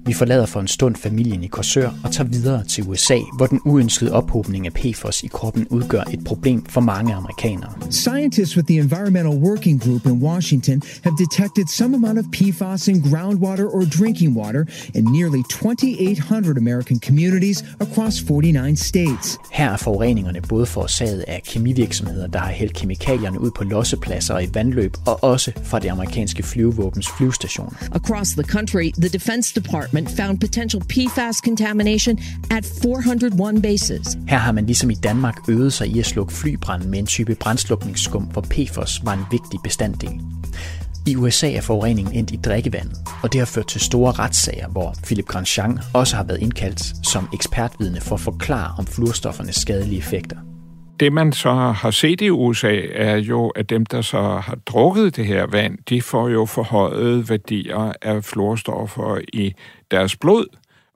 Vi 0.07 0.13
forlader 0.13 0.47
for 0.47 0.61
en 0.61 0.69
stund 0.69 0.97
familien 0.97 1.45
i 1.45 1.47
Korsør 1.47 1.91
og 2.05 2.13
tager 2.13 2.29
videre 2.29 2.65
til 2.65 2.85
USA, 2.89 3.19
hvor 3.37 3.47
den 3.47 3.61
uønskede 3.65 4.13
ophobning 4.13 4.67
af 4.67 4.73
PFOS 4.73 5.23
i 5.23 5.27
kroppen 5.27 5.67
udgør 5.71 6.03
et 6.13 6.25
problem 6.25 6.65
for 6.65 6.81
mange 6.81 7.15
amerikanere. 7.15 7.73
Scientists 7.91 8.57
with 8.57 8.67
the 8.67 8.79
Environmental 8.79 9.39
Working 9.39 9.83
Group 9.83 10.07
in 10.07 10.13
Washington 10.13 10.83
have 11.03 11.17
detected 11.19 11.67
some 11.67 11.97
amount 11.97 12.19
of 12.19 12.25
PFOS 12.37 12.89
in 12.89 13.03
groundwater 13.03 13.75
or 13.75 13.83
drinking 13.99 14.37
water 14.37 14.65
in 14.95 15.05
nearly 15.05 15.43
2,800 15.51 16.59
American 16.59 17.01
communities 17.01 17.65
across 17.81 18.21
49 18.21 18.77
states. 18.77 19.39
Her 19.53 19.71
er 19.71 19.77
forureningerne 19.77 20.41
både 20.41 20.67
forårsaget 20.67 21.25
af 21.29 21.43
kemivirksomheder, 21.47 22.27
der 22.27 22.39
har 22.39 22.51
hældt 22.51 22.75
kemikalierne 22.75 23.41
ud 23.41 23.51
på 23.51 23.65
lossepladser 23.65 24.35
og 24.35 24.45
i 24.45 24.49
vandløb, 24.55 24.97
og 25.07 25.25
også 25.25 25.53
fra 25.63 25.79
det 25.79 25.89
amerikanske 25.89 26.43
flyvevåbens 26.43 27.09
flyvestation. 27.17 27.77
Across 27.93 28.31
the 28.31 28.43
country, 28.43 28.91
the 28.99 29.09
Defense 29.09 29.55
Department 29.69 30.11
found 30.11 30.41
potential 30.41 30.83
PFAS 30.83 31.37
contamination 31.45 32.19
at 32.51 32.65
401 32.83 33.63
bases. 33.63 34.19
Her 34.29 34.39
har 34.39 34.53
man 34.53 34.67
ligesom 34.67 34.91
i 34.91 34.95
Danmark 34.95 35.49
øvet 35.49 35.73
sig 35.73 35.89
i 35.89 35.99
at 35.99 36.07
slukke 36.07 36.33
flybrand 36.33 36.85
med 36.85 36.99
en 36.99 37.07
type 37.07 37.35
brændslukningsskum, 37.35 38.23
hvor 38.23 38.43
PFOS 38.43 39.01
var 39.05 39.13
en 39.13 39.25
vigtig 39.31 39.61
bestanddel. 39.65 40.21
I 41.07 41.17
USA 41.17 41.53
er 41.53 41.61
forureningen 41.61 42.15
endt 42.15 42.31
i 42.31 42.37
drikkevandet, 42.37 42.97
og 43.23 43.33
det 43.33 43.39
har 43.39 43.47
ført 43.47 43.67
til 43.67 43.81
store 43.81 44.13
retssager, 44.13 44.69
hvor 44.69 44.95
Philip 45.05 45.27
Grandjean 45.27 45.79
også 45.95 46.17
har 46.17 46.25
været 46.25 46.41
indkaldt 46.41 47.07
som 47.07 47.29
ekspertvidne 47.35 48.01
for 48.01 48.15
at 48.15 48.21
forklare 48.21 48.75
om 48.79 48.87
fluorstoffernes 48.87 49.57
skadelige 49.57 49.99
effekter. 49.99 50.37
Det 51.01 51.13
man 51.13 51.33
så 51.33 51.53
har 51.53 51.91
set 51.91 52.21
i 52.21 52.31
USA 52.31 52.81
er 52.93 53.17
jo, 53.17 53.49
at 53.49 53.71
dem, 53.71 53.87
der 53.87 54.01
så 54.01 54.21
har 54.21 54.59
drukket 54.67 55.17
det 55.17 55.27
her 55.27 55.47
vand, 55.47 55.79
de 55.89 56.03
får 56.03 56.29
jo 56.29 56.47
forhøjet 56.47 57.31
værdier 57.31 57.93
af 58.03 58.25
fluorstoffer 58.25 59.21
i 59.33 59.55
deres 59.91 60.17
blod, 60.17 60.47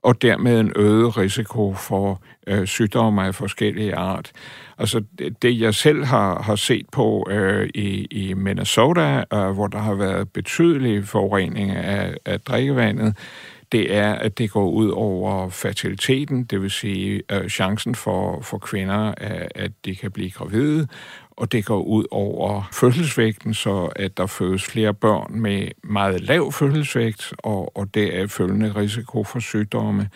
og 0.03 0.21
dermed 0.21 0.59
en 0.59 0.71
øget 0.75 1.17
risiko 1.17 1.73
for 1.73 2.21
øh, 2.47 2.67
sygdomme 2.67 3.23
af 3.25 3.35
forskellige 3.35 3.95
art. 3.95 4.31
Altså 4.77 5.03
det, 5.19 5.41
det 5.41 5.59
jeg 5.59 5.73
selv 5.73 6.03
har, 6.03 6.41
har 6.41 6.55
set 6.55 6.85
på 6.91 7.27
øh, 7.31 7.69
i, 7.75 8.07
i 8.11 8.33
Minnesota, 8.33 9.23
øh, 9.33 9.49
hvor 9.51 9.67
der 9.67 9.79
har 9.79 9.93
været 9.93 10.29
betydelig 10.29 11.07
forurening 11.07 11.71
af, 11.71 12.15
af 12.25 12.41
drikkevandet, 12.41 13.17
det 13.73 13.95
er, 13.95 14.13
at 14.13 14.37
det 14.37 14.51
går 14.51 14.69
ud 14.69 14.89
over 14.89 15.49
fertiliteten, 15.49 16.43
det 16.43 16.61
vil 16.61 16.71
sige 16.71 17.21
øh, 17.31 17.49
chancen 17.49 17.95
for, 17.95 18.41
for 18.41 18.57
kvinder, 18.57 19.13
at, 19.17 19.51
at 19.55 19.71
de 19.85 19.95
kan 19.95 20.11
blive 20.11 20.31
gravide, 20.31 20.87
og 21.31 21.51
det 21.51 21.65
går 21.65 21.81
ud 21.81 22.05
over 22.11 22.69
fødselsvægten, 22.73 23.53
så 23.53 23.89
at 23.95 24.17
der 24.17 24.25
fødes 24.25 24.63
flere 24.63 24.93
børn 24.93 25.39
med 25.39 25.67
meget 25.83 26.21
lav 26.21 26.51
fødselsvægt, 26.51 27.33
og, 27.37 27.77
og 27.77 27.93
det 27.93 28.19
er 28.19 28.27
følgende 28.27 28.71
risiko 28.75 29.23
for 29.23 29.39
sygdomme. 29.39 30.09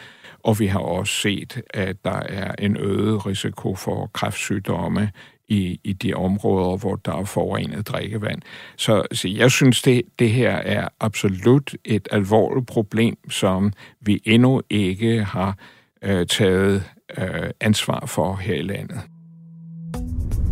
Og 0.43 0.59
vi 0.59 0.67
har 0.67 0.79
også 0.79 1.13
set, 1.13 1.61
at 1.69 2.05
der 2.05 2.19
er 2.19 2.55
en 2.59 2.77
øget 2.77 3.25
risiko 3.25 3.75
for 3.75 4.09
kræftsygdomme 4.13 5.11
i, 5.49 5.79
i 5.83 5.93
de 5.93 6.13
områder, 6.13 6.77
hvor 6.77 6.95
der 6.95 7.11
er 7.11 7.25
forurenet 7.25 7.87
drikkevand. 7.87 8.41
Så, 8.77 9.03
så 9.11 9.27
jeg 9.27 9.51
synes, 9.51 9.81
det, 9.81 10.01
det 10.19 10.29
her 10.29 10.51
er 10.51 10.87
absolut 10.99 11.75
et 11.85 12.07
alvorligt 12.11 12.67
problem, 12.67 13.17
som 13.29 13.73
vi 14.01 14.21
endnu 14.25 14.61
ikke 14.69 15.23
har 15.23 15.57
øh, 16.01 16.27
taget 16.27 16.83
øh, 17.17 17.49
ansvar 17.61 18.05
for 18.05 18.35
her 18.35 18.55
i 18.55 18.61
landet. 18.61 18.99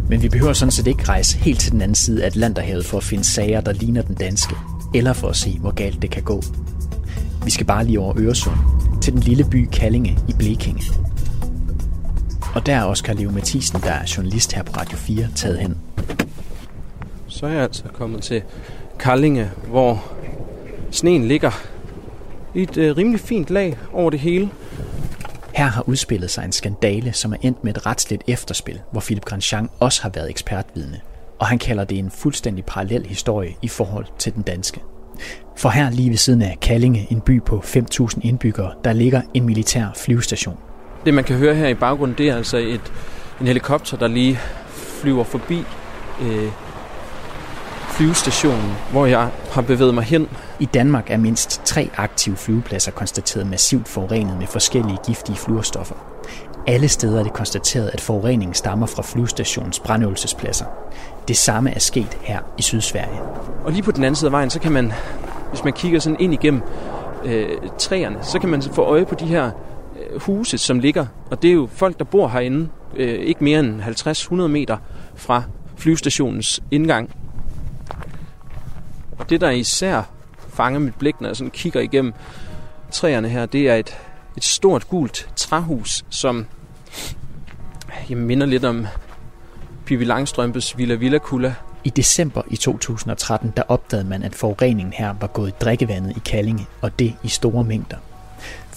Men 0.09 0.21
vi 0.23 0.29
behøver 0.29 0.53
sådan 0.53 0.71
set 0.71 0.87
ikke 0.87 1.03
rejse 1.03 1.37
helt 1.37 1.59
til 1.59 1.71
den 1.71 1.81
anden 1.81 1.95
side 1.95 2.23
af 2.23 2.27
Atlanterhavet 2.27 2.85
for 2.85 2.97
at 2.97 3.03
finde 3.03 3.23
sager, 3.23 3.61
der 3.61 3.73
ligner 3.73 4.01
den 4.01 4.15
danske, 4.15 4.55
eller 4.95 5.13
for 5.13 5.27
at 5.27 5.35
se, 5.35 5.59
hvor 5.59 5.71
galt 5.71 6.01
det 6.01 6.11
kan 6.11 6.23
gå. 6.23 6.41
Vi 7.45 7.51
skal 7.51 7.65
bare 7.65 7.85
lige 7.85 7.99
over 7.99 8.13
Øresund, 8.17 8.55
til 9.01 9.13
den 9.13 9.21
lille 9.21 9.45
by 9.51 9.67
Kallinge 9.71 10.17
i 10.29 10.33
Blekinge. 10.39 10.81
Og 12.55 12.65
der 12.65 12.75
er 12.75 12.85
Oscar 12.85 13.13
Leo 13.13 13.31
Mathisen, 13.31 13.81
der 13.81 13.91
er 13.91 14.13
journalist 14.17 14.53
her 14.53 14.63
på 14.63 14.71
Radio 14.77 14.97
4, 14.97 15.27
taget 15.35 15.59
hen. 15.59 15.77
Så 17.27 17.45
er 17.45 17.51
jeg 17.51 17.63
altså 17.63 17.83
kommet 17.93 18.23
til 18.23 18.43
Kallinge, 18.99 19.51
hvor 19.67 20.11
sneen 20.91 21.27
ligger 21.27 21.51
i 22.53 22.61
et 22.61 22.77
øh, 22.77 22.97
rimelig 22.97 23.19
fint 23.19 23.49
lag 23.49 23.77
over 23.93 24.09
det 24.09 24.19
hele. 24.19 24.49
Her 25.55 25.65
har 25.65 25.89
udspillet 25.89 26.31
sig 26.31 26.45
en 26.45 26.51
skandale, 26.51 27.13
som 27.13 27.33
er 27.33 27.37
endt 27.41 27.63
med 27.63 27.75
et 27.75 27.85
retsligt 27.85 28.23
efterspil, 28.27 28.81
hvor 28.91 29.01
Philip 29.01 29.25
Grandjean 29.25 29.69
også 29.79 30.01
har 30.01 30.09
været 30.09 30.29
ekspertvidne. 30.29 30.99
Og 31.39 31.47
han 31.47 31.59
kalder 31.59 31.83
det 31.83 31.97
en 31.97 32.11
fuldstændig 32.11 32.65
parallel 32.65 33.05
historie 33.05 33.55
i 33.61 33.67
forhold 33.67 34.05
til 34.19 34.35
den 34.35 34.41
danske. 34.43 34.79
For 35.57 35.69
her 35.69 35.89
lige 35.89 36.09
ved 36.09 36.17
siden 36.17 36.41
af 36.41 36.57
Kallinge, 36.61 37.07
en 37.09 37.21
by 37.21 37.41
på 37.41 37.63
5.000 37.65 38.19
indbyggere, 38.21 38.73
der 38.83 38.93
ligger 38.93 39.21
en 39.33 39.45
militær 39.45 39.87
flyvestation. 39.95 40.57
Det 41.05 41.13
man 41.13 41.23
kan 41.23 41.35
høre 41.35 41.55
her 41.55 41.67
i 41.67 41.73
baggrunden, 41.73 42.17
det 42.17 42.29
er 42.29 42.35
altså 42.35 42.57
et, 42.57 42.93
en 43.41 43.47
helikopter, 43.47 43.97
der 43.97 44.07
lige 44.07 44.39
flyver 45.01 45.23
forbi 45.23 45.65
øh, 46.21 46.49
flyvestationen, 47.89 48.71
hvor 48.91 49.05
jeg 49.05 49.29
har 49.51 49.61
bevæget 49.61 49.93
mig 49.93 50.03
hen. 50.03 50.27
I 50.59 50.65
Danmark 50.65 51.11
er 51.11 51.17
mindst 51.17 51.61
tre 51.65 51.89
aktive 51.97 52.35
flyvepladser 52.35 52.91
konstateret 52.91 53.47
massivt 53.47 53.87
forurenet 53.87 54.37
med 54.39 54.47
forskellige 54.47 54.97
giftige 55.05 55.35
fluorstoffer. 55.35 55.95
Alle 56.67 56.87
steder 56.87 57.19
er 57.19 57.23
det 57.23 57.33
konstateret, 57.33 57.89
at 57.93 58.01
forureningen 58.01 58.53
stammer 58.53 58.85
fra 58.85 59.03
flyvestationens 59.03 59.79
brandøvelsespladser. 59.79 60.65
Det 61.27 61.37
samme 61.37 61.71
er 61.71 61.79
sket 61.79 62.17
her 62.21 62.39
i 62.57 62.61
Sydsverige. 62.61 63.21
Og 63.65 63.71
lige 63.71 63.83
på 63.83 63.91
den 63.91 64.03
anden 64.03 64.15
side 64.15 64.27
af 64.27 64.31
vejen, 64.31 64.49
så 64.49 64.59
kan 64.59 64.71
man, 64.71 64.93
hvis 65.49 65.63
man 65.63 65.73
kigger 65.73 65.99
sådan 65.99 66.19
ind 66.19 66.33
igennem 66.33 66.61
øh, 67.25 67.49
træerne, 67.77 68.17
så 68.21 68.39
kan 68.39 68.49
man 68.49 68.61
få 68.61 68.81
øje 68.81 69.05
på 69.05 69.15
de 69.15 69.25
her 69.25 69.51
huse, 70.17 70.57
som 70.57 70.79
ligger. 70.79 71.05
Og 71.31 71.41
det 71.41 71.49
er 71.49 71.53
jo 71.53 71.69
folk, 71.71 71.99
der 71.99 72.05
bor 72.05 72.27
herinde, 72.27 72.69
øh, 72.95 73.19
ikke 73.19 73.43
mere 73.43 73.59
end 73.59 73.81
50-100 73.81 74.47
meter 74.47 74.77
fra 75.15 75.43
flyvestationens 75.77 76.63
indgang. 76.71 77.15
Og 79.19 79.29
det, 79.29 79.41
der 79.41 79.49
især 79.49 80.01
fanger 80.49 80.79
mit 80.79 80.95
blik, 80.95 81.21
når 81.21 81.29
jeg 81.29 81.35
sådan 81.35 81.51
kigger 81.51 81.81
igennem 81.81 82.13
træerne 82.91 83.29
her, 83.29 83.45
det 83.45 83.69
er 83.69 83.75
et, 83.75 83.97
et 84.37 84.43
stort 84.43 84.87
gult 84.87 85.29
træhus, 85.35 86.05
som 86.09 86.45
jeg 88.09 88.17
minder 88.17 88.47
lidt 88.47 88.65
om 88.65 88.87
Pippi 89.85 90.05
Langstrømpes 90.05 90.77
Villa 90.77 90.95
Villa 90.95 91.17
Kula. 91.17 91.55
I 91.83 91.89
december 91.89 92.41
i 92.47 92.55
2013, 92.55 93.53
der 93.57 93.63
opdagede 93.67 94.09
man, 94.09 94.23
at 94.23 94.35
forureningen 94.35 94.93
her 94.93 95.15
var 95.21 95.27
gået 95.27 95.49
i 95.49 95.53
drikkevandet 95.61 96.17
i 96.17 96.19
Kallinge, 96.25 96.67
og 96.81 96.99
det 96.99 97.13
i 97.23 97.27
store 97.27 97.63
mængder. 97.63 97.97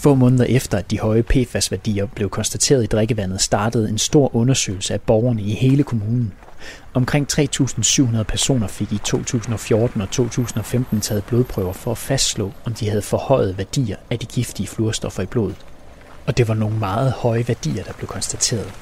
Få 0.00 0.14
måneder 0.14 0.45
efter, 0.45 0.78
at 0.78 0.90
de 0.90 0.99
høje 0.99 1.23
PFAS-værdier 1.23 2.07
blev 2.07 2.31
konstateret 2.31 2.85
i 2.85 2.87
drikkevandet, 2.87 3.40
startede 3.40 3.88
en 3.88 3.99
stor 3.99 4.37
undersøgelse 4.37 4.95
af 4.95 5.00
borgerne 5.00 5.43
i 5.43 5.55
hele 5.55 5.83
kommunen. 5.83 6.33
Omkring 6.95 7.26
3.700 7.33 8.23
personer 8.23 8.67
fik 8.67 8.93
i 8.93 8.99
2014 8.99 10.00
og 10.00 10.11
2015 10.11 11.00
taget 11.00 11.25
blodprøver 11.25 11.73
for 11.73 11.90
at 11.90 11.99
fastslå, 11.99 12.52
om 12.64 12.75
de 12.75 12.88
havde 12.88 13.02
forhøjet 13.02 13.59
værdier 13.59 13.97
af 14.11 14.19
de 14.19 14.26
giftige 14.26 14.67
fluorstoffer 14.67 15.23
i 15.23 15.26
blodet. 15.26 15.57
Og 16.26 16.37
det 16.37 16.49
var 16.49 16.55
nogle 16.55 16.78
meget 16.78 17.12
høje 17.12 17.49
værdier, 17.49 17.85
der 17.85 17.93
blev 17.93 18.09
konstateret. 18.09 18.73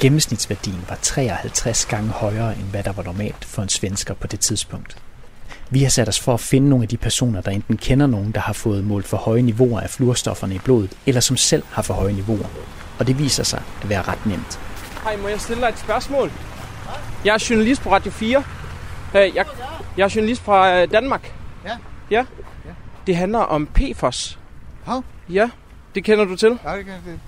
Gennemsnitsværdien 0.00 0.84
var 0.88 0.98
53 1.02 1.86
gange 1.86 2.10
højere, 2.10 2.52
end 2.58 2.66
hvad 2.70 2.82
der 2.82 2.92
var 2.92 3.02
normalt 3.02 3.44
for 3.44 3.62
en 3.62 3.68
svensker 3.68 4.14
på 4.14 4.26
det 4.26 4.40
tidspunkt. 4.40 4.96
Vi 5.70 5.82
har 5.82 5.90
sat 5.90 6.08
os 6.08 6.20
for 6.20 6.34
at 6.34 6.40
finde 6.40 6.68
nogle 6.68 6.82
af 6.82 6.88
de 6.88 6.96
personer, 6.96 7.40
der 7.40 7.50
enten 7.50 7.76
kender 7.76 8.06
nogen, 8.06 8.32
der 8.32 8.40
har 8.40 8.52
fået 8.52 8.84
målt 8.84 9.06
for 9.06 9.16
høje 9.16 9.42
niveauer 9.42 9.80
af 9.80 9.90
fluorstofferne 9.90 10.54
i 10.54 10.58
blodet, 10.58 10.96
eller 11.06 11.20
som 11.20 11.36
selv 11.36 11.62
har 11.70 11.82
for 11.82 11.94
høje 11.94 12.12
niveauer. 12.12 12.46
Og 12.98 13.06
det 13.06 13.18
viser 13.18 13.44
sig 13.44 13.62
at 13.82 13.88
være 13.88 14.02
ret 14.02 14.26
nemt. 14.26 14.60
Hej, 15.04 15.16
må 15.16 15.28
jeg 15.28 15.40
stille 15.40 15.62
dig 15.62 15.68
et 15.68 15.78
spørgsmål? 15.78 16.32
Jeg 17.24 17.34
er 17.34 17.46
journalist 17.50 17.82
på 17.82 17.92
Radio 17.92 18.10
4. 18.10 18.44
Jeg, 19.14 19.32
jeg 19.96 20.04
er 20.04 20.12
journalist 20.14 20.42
fra 20.42 20.80
øh, 20.80 20.90
Danmark. 20.90 21.34
Ja. 21.64 21.76
Ja. 22.10 22.24
Det 23.06 23.16
handler 23.16 23.38
om 23.38 23.66
PFOS. 23.66 24.38
Hov. 24.84 25.04
Ja, 25.28 25.50
det 25.94 26.04
kender 26.04 26.24
du 26.24 26.36
til. 26.36 26.58
Ja, 26.64 26.76
det 26.76 26.84
kan 26.84 26.94
det. 27.06 27.20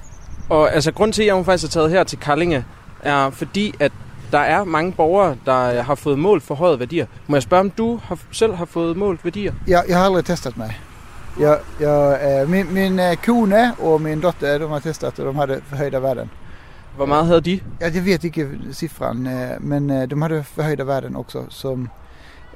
Og 0.49 0.75
altså, 0.75 0.92
grund 0.92 1.12
til, 1.12 1.23
at 1.23 1.26
jeg 1.26 1.44
faktisk 1.44 1.64
er 1.64 1.80
taget 1.80 1.90
her 1.90 2.04
til 2.04 2.18
Kallinge, 2.18 2.64
er 3.02 3.30
fordi, 3.30 3.75
at 3.80 3.92
der 4.32 4.38
er 4.38 4.64
mange 4.64 4.92
borgere, 4.92 5.37
der 5.46 5.82
har 5.82 5.94
fået 5.94 6.18
målt 6.18 6.42
for 6.42 6.54
høje 6.54 6.78
værdier. 6.78 7.06
Må 7.26 7.37
jeg 7.37 7.42
spørge, 7.42 7.60
om 7.60 7.70
du 7.70 8.00
har, 8.02 8.18
selv 8.32 8.54
har 8.54 8.64
fået 8.64 8.96
målt 8.96 9.25
værdier? 9.25 9.52
Jeg, 9.66 9.84
jeg 9.88 9.99
har 9.99 10.04
aldrig 10.04 10.25
testat 10.25 10.56
mig. 10.56 10.80
Jag, 11.40 11.58
jag, 11.80 12.40
eh, 12.40 12.49
min, 12.49 12.75
min 12.75 12.99
eh, 12.99 13.16
kone 13.16 13.72
och 13.78 14.00
min 14.00 14.20
dotter 14.20 14.58
de 14.58 14.70
har 14.70 14.80
testat 14.80 15.18
och 15.18 15.26
de 15.26 15.37
hade 15.37 15.60
förhöjda 15.68 16.00
värden. 16.00 16.30
Hvor 16.96 17.06
meget 17.06 17.26
havde 17.26 17.40
de? 17.40 17.60
Ja, 17.80 17.88
jag 17.88 18.02
vet 18.02 18.25
inte 18.25 18.49
siffran 18.72 19.26
eh, 19.26 19.60
men 19.60 20.08
de 20.08 20.22
hade 20.22 20.44
förhöjda 20.44 20.84
värden 20.84 21.16
också 21.16 21.44
som 21.49 21.88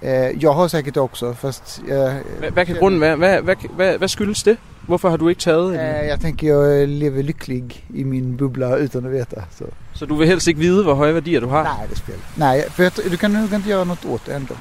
eh, 0.03 0.43
jag 0.45 0.53
har 0.53 0.69
säkert 0.69 0.97
också 0.97 1.35
fast 1.35 1.83
jag, 1.89 2.15
Hvad, 2.39 2.51
hvad 2.51 2.67
kan 2.67 2.77
grunden 2.77 3.01
være? 3.01 3.17
Hvad, 3.17 3.43
hvad, 3.43 3.57
hvad, 3.77 3.99
hvad 3.99 4.09
skyldes 4.09 4.43
det? 4.43 4.57
Hvorfor 4.87 5.09
har 5.11 5.17
du 5.17 5.29
ikke 5.29 5.41
taget 5.41 5.75
en? 5.75 5.81
eh, 5.81 6.09
jag 6.09 6.21
tänker 6.21 6.49
jag 6.49 6.89
lever 6.89 7.23
lycklig 7.23 7.85
i 7.95 8.05
min 8.05 8.37
bubbla 8.37 8.77
utan 8.77 9.07
att 9.07 9.13
veta. 9.13 9.43
Så. 9.59 9.65
Så 9.93 10.07
du 10.07 10.15
vil 10.17 10.27
helst 10.29 10.47
ikke 10.47 10.61
vide, 10.61 10.83
hvor 10.83 10.95
høje 10.95 11.15
værdier 11.15 11.41
du 11.41 11.47
har? 11.47 11.63
Nej, 11.63 11.87
det 11.91 11.99
spelar 11.99 12.21
Nej, 12.37 12.71
för 12.71 12.83
jag, 12.83 12.93
du 13.11 13.17
kan 13.17 13.31
nog 13.31 13.53
inte 13.55 13.69
göra 13.71 13.85
något 13.85 14.05
åt 14.05 14.27
det 14.27 14.35
ändå. 14.35 14.55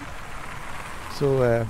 Så 1.19 1.43
eh, 1.43 1.67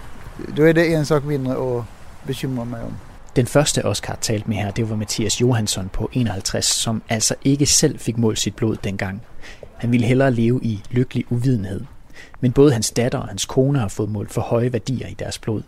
då 0.57 0.63
är 0.67 0.73
det 0.73 0.93
en 0.95 1.05
sak 1.05 1.23
mindre 1.23 1.53
att 1.53 1.83
bekymra 2.27 2.65
mig 2.65 2.81
om. 2.81 2.93
Den 3.35 3.47
første 3.47 3.85
Oscar 3.85 4.15
talte 4.21 4.49
med 4.49 4.57
her, 4.57 4.71
det 4.71 4.89
var 4.89 4.95
Mathias 4.95 5.41
Johansson 5.41 5.89
på 5.89 6.09
51, 6.11 6.65
som 6.65 7.01
altså 7.09 7.35
ikke 7.43 7.65
selv 7.65 7.99
fik 7.99 8.17
målt 8.17 8.39
sit 8.39 8.55
blod 8.55 8.75
dengang. 8.83 9.21
Han 9.77 9.91
ville 9.91 10.05
hellere 10.07 10.31
leve 10.31 10.59
i 10.63 10.83
lykkelig 10.91 11.25
uvidenhed. 11.29 11.81
Men 12.43 12.51
både 12.51 12.73
hans 12.73 12.91
datter 12.91 13.19
og 13.19 13.27
hans 13.27 13.45
kone 13.45 13.79
har 13.79 13.87
fået 13.87 14.09
målt 14.09 14.31
for 14.31 14.41
høje 14.41 14.73
værdier 14.73 15.07
i 15.07 15.13
deres 15.13 15.37
blod. 15.39 15.61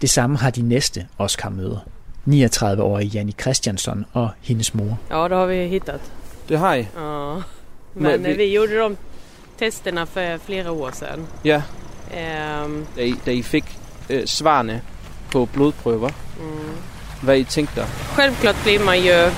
Det 0.00 0.10
samme 0.10 0.36
har 0.38 0.50
de 0.50 0.62
næste 0.62 1.06
Oscar-møder. 1.18 1.78
39-årige 2.28 3.08
Janni 3.08 3.32
Christiansson 3.40 4.04
og 4.12 4.30
hendes 4.40 4.74
mor. 4.74 4.98
Ja, 5.10 5.22
det 5.28 5.36
har 5.36 5.46
vi 5.46 5.66
hittat. 5.68 6.00
Det 6.48 6.58
har 6.58 6.74
I? 6.74 6.78
Ja. 6.96 7.34
Men 7.34 7.42
Men 7.94 8.24
vi- 8.24 8.28
vi... 8.30 8.36
vi 8.36 8.52
gjorde 8.54 8.78
de 8.78 8.96
testerna 9.58 10.04
för 10.06 10.38
flera 10.38 10.70
år 10.70 10.90
sedan. 10.92 11.26
Ja, 11.44 11.62
Ehm, 12.14 12.86
da 12.96 13.02
I, 13.02 13.14
da 13.26 13.30
I 13.30 13.42
fik 13.42 13.64
øh, 14.10 14.26
svarene 14.26 14.80
på 15.32 15.44
blodprøver. 15.46 16.10
mm. 16.40 16.74
Hvad 17.22 17.38
I 17.38 17.44
tænkte 17.44 17.80
der? 17.80 17.86
Självklart 17.86 18.56
blir 18.64 18.84
man 18.84 18.98
ju 18.98 19.30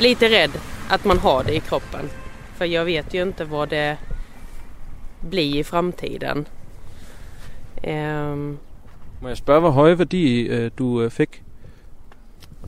lite 0.00 0.26
rädd 0.28 0.50
att 0.90 1.04
man 1.04 1.18
har 1.18 1.42
det 1.42 1.54
i 1.54 1.58
kroppen. 1.60 2.10
För 2.56 2.64
jag 2.64 2.84
vet 2.84 3.14
ju 3.14 3.22
inte 3.22 3.44
vad 3.44 3.68
det 3.68 3.96
blir 5.30 5.60
i 5.60 5.62
framtiden. 5.62 6.46
Ehm, 7.82 8.58
Må 9.22 9.28
jeg 9.28 9.36
spørge, 9.36 9.60
hvor 9.60 9.70
høje 9.70 9.98
værdi 9.98 10.40
øh, 10.40 10.70
du 10.78 11.02
øh, 11.02 11.10
fik? 11.10 11.42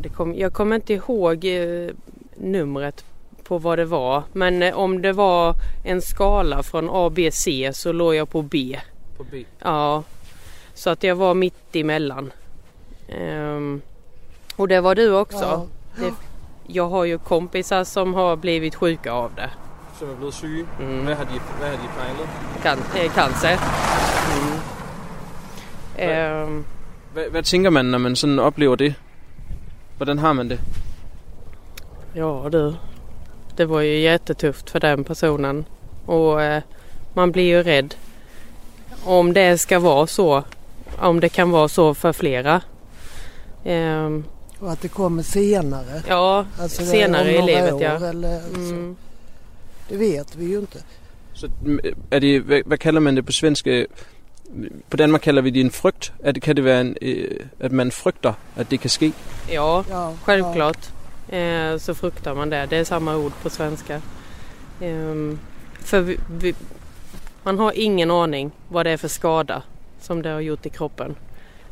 det 0.02 0.08
kom, 0.12 0.34
jag 0.34 0.52
kommer 0.52 0.76
inte 0.76 0.92
ihåg 0.92 1.44
eh, 1.44 1.90
numret 2.36 3.04
på 3.44 3.58
vad 3.58 3.78
det 3.78 3.84
var. 3.84 4.22
Men 4.32 4.62
eh, 4.62 4.78
om 4.78 5.02
det 5.02 5.12
var 5.12 5.54
en 5.84 6.00
skala 6.00 6.62
från 6.62 6.88
A, 6.90 7.10
B, 7.10 7.30
C 7.30 7.70
så 7.74 7.92
låg 7.92 8.14
jag 8.14 8.30
på 8.30 8.42
B. 8.42 8.78
På 9.16 9.24
B. 9.24 9.44
Ja, 9.58 10.02
så 10.74 10.90
att 10.90 11.02
jag 11.02 11.16
var 11.16 11.34
mitt 11.34 11.76
emellan. 11.76 12.32
Ehm, 13.08 13.82
och 14.56 14.68
det 14.68 14.80
var 14.80 14.94
du 14.94 15.16
också. 15.16 15.44
Ja. 15.44 15.66
Det, 15.98 16.12
jag 16.66 16.88
har 16.88 17.04
ju 17.04 17.18
kompisar 17.18 17.84
som 17.84 18.14
har 18.14 18.36
blivit 18.36 18.74
sjuka 18.74 19.12
av 19.12 19.30
det. 19.36 19.50
Som 19.98 20.10
er 20.10 20.14
blevet 20.16 20.34
syge. 20.34 20.66
Mm. 20.80 21.04
Hvad 21.04 21.14
har 21.14 21.24
de, 21.24 21.40
hvad 21.58 21.68
har 21.68 21.76
de 21.76 21.88
fejlet? 21.96 22.28
Can, 22.62 22.78
eh, 22.78 23.10
cancer. 23.14 23.56
Mm. 24.34 24.60
Ehm, 25.98 26.64
Hvad, 27.12 27.24
hvad 27.30 27.42
tænker 27.42 27.70
man, 27.70 27.84
når 27.84 27.98
man 27.98 28.16
sådan 28.16 28.38
oplever 28.38 28.76
det? 28.76 28.94
Hvordan 29.96 30.18
har 30.18 30.32
man 30.32 30.48
det? 30.50 30.60
ja 32.16 32.48
du, 32.52 32.74
det 33.58 33.68
var 33.68 33.80
ju 33.80 33.98
jättetufft 33.98 34.70
för 34.70 34.78
den 34.78 35.04
personen. 35.04 35.64
Och 36.06 36.42
eh, 36.42 36.62
man 37.14 37.32
blir 37.32 37.44
ju 37.56 37.62
rädd. 37.62 37.94
Om 39.06 39.34
det 39.34 39.58
ska 39.60 39.78
vara 39.78 40.06
så. 40.06 40.42
Om 40.98 41.20
det 41.20 41.28
kan 41.28 41.50
vara 41.50 41.68
så 41.68 41.94
för 41.94 42.12
flera. 42.12 42.60
Ehm, 43.64 44.24
Och 44.60 44.72
att 44.72 44.80
det 44.82 44.88
kommer 44.88 45.22
senare. 45.22 46.02
ja, 46.08 46.44
Alltså 46.60 46.82
det 46.82 46.88
senare 46.88 47.32
i 47.36 47.42
livet 47.42 47.72
år 47.72 47.82
ja. 47.82 48.08
Eller 48.08 48.40
så. 48.40 48.58
Mm. 48.58 48.96
Det 49.88 49.98
vet 49.98 50.38
vi 50.38 50.44
ju 50.44 50.58
inte. 50.58 50.78
Så 51.32 51.48
mm, 51.62 51.78
er 52.10 52.18
det, 52.18 52.40
hvad, 52.40 52.62
hvad 52.66 52.78
kalder 52.78 53.00
man 53.00 53.16
det 53.16 53.26
på 53.26 53.32
svensk? 53.32 53.66
Øh, 53.66 53.86
På 54.90 54.96
Danmark 54.96 55.20
kalder 55.20 55.42
vi 55.42 55.50
det 55.50 55.60
en 55.60 55.70
frygt. 55.70 56.12
Er 56.18 56.32
det, 56.32 56.42
kan 56.42 56.56
det 56.56 56.64
være, 56.64 56.80
en, 56.80 56.96
øh, 57.02 57.40
at 57.60 57.72
man 57.72 57.90
frygter, 57.92 58.32
at 58.56 58.70
det 58.70 58.80
kan 58.80 58.90
ske? 58.90 59.12
Ja, 59.52 59.76
Ja, 59.78 60.10
självklart. 60.24 60.92
Eh, 61.28 61.78
så 61.80 61.94
fruktar 61.94 62.34
man 62.34 62.50
det. 62.50 62.70
Det 62.70 62.78
är 62.78 62.84
samma 62.84 63.16
ord 63.16 63.32
på 63.42 63.48
svenska. 63.50 64.00
Ehm, 64.82 65.38
för 65.80 66.00
vi, 66.00 66.16
vi, 66.28 66.54
man 67.44 67.58
har 67.58 67.72
ingen 67.74 68.10
aning 68.10 68.52
vad 68.68 68.86
det 68.86 68.92
är 68.92 68.96
för 68.96 69.08
skada 69.08 69.62
som 70.00 70.22
det 70.22 70.30
har 70.30 70.40
gjort 70.40 70.66
i 70.66 70.68
kroppen. 70.68 71.14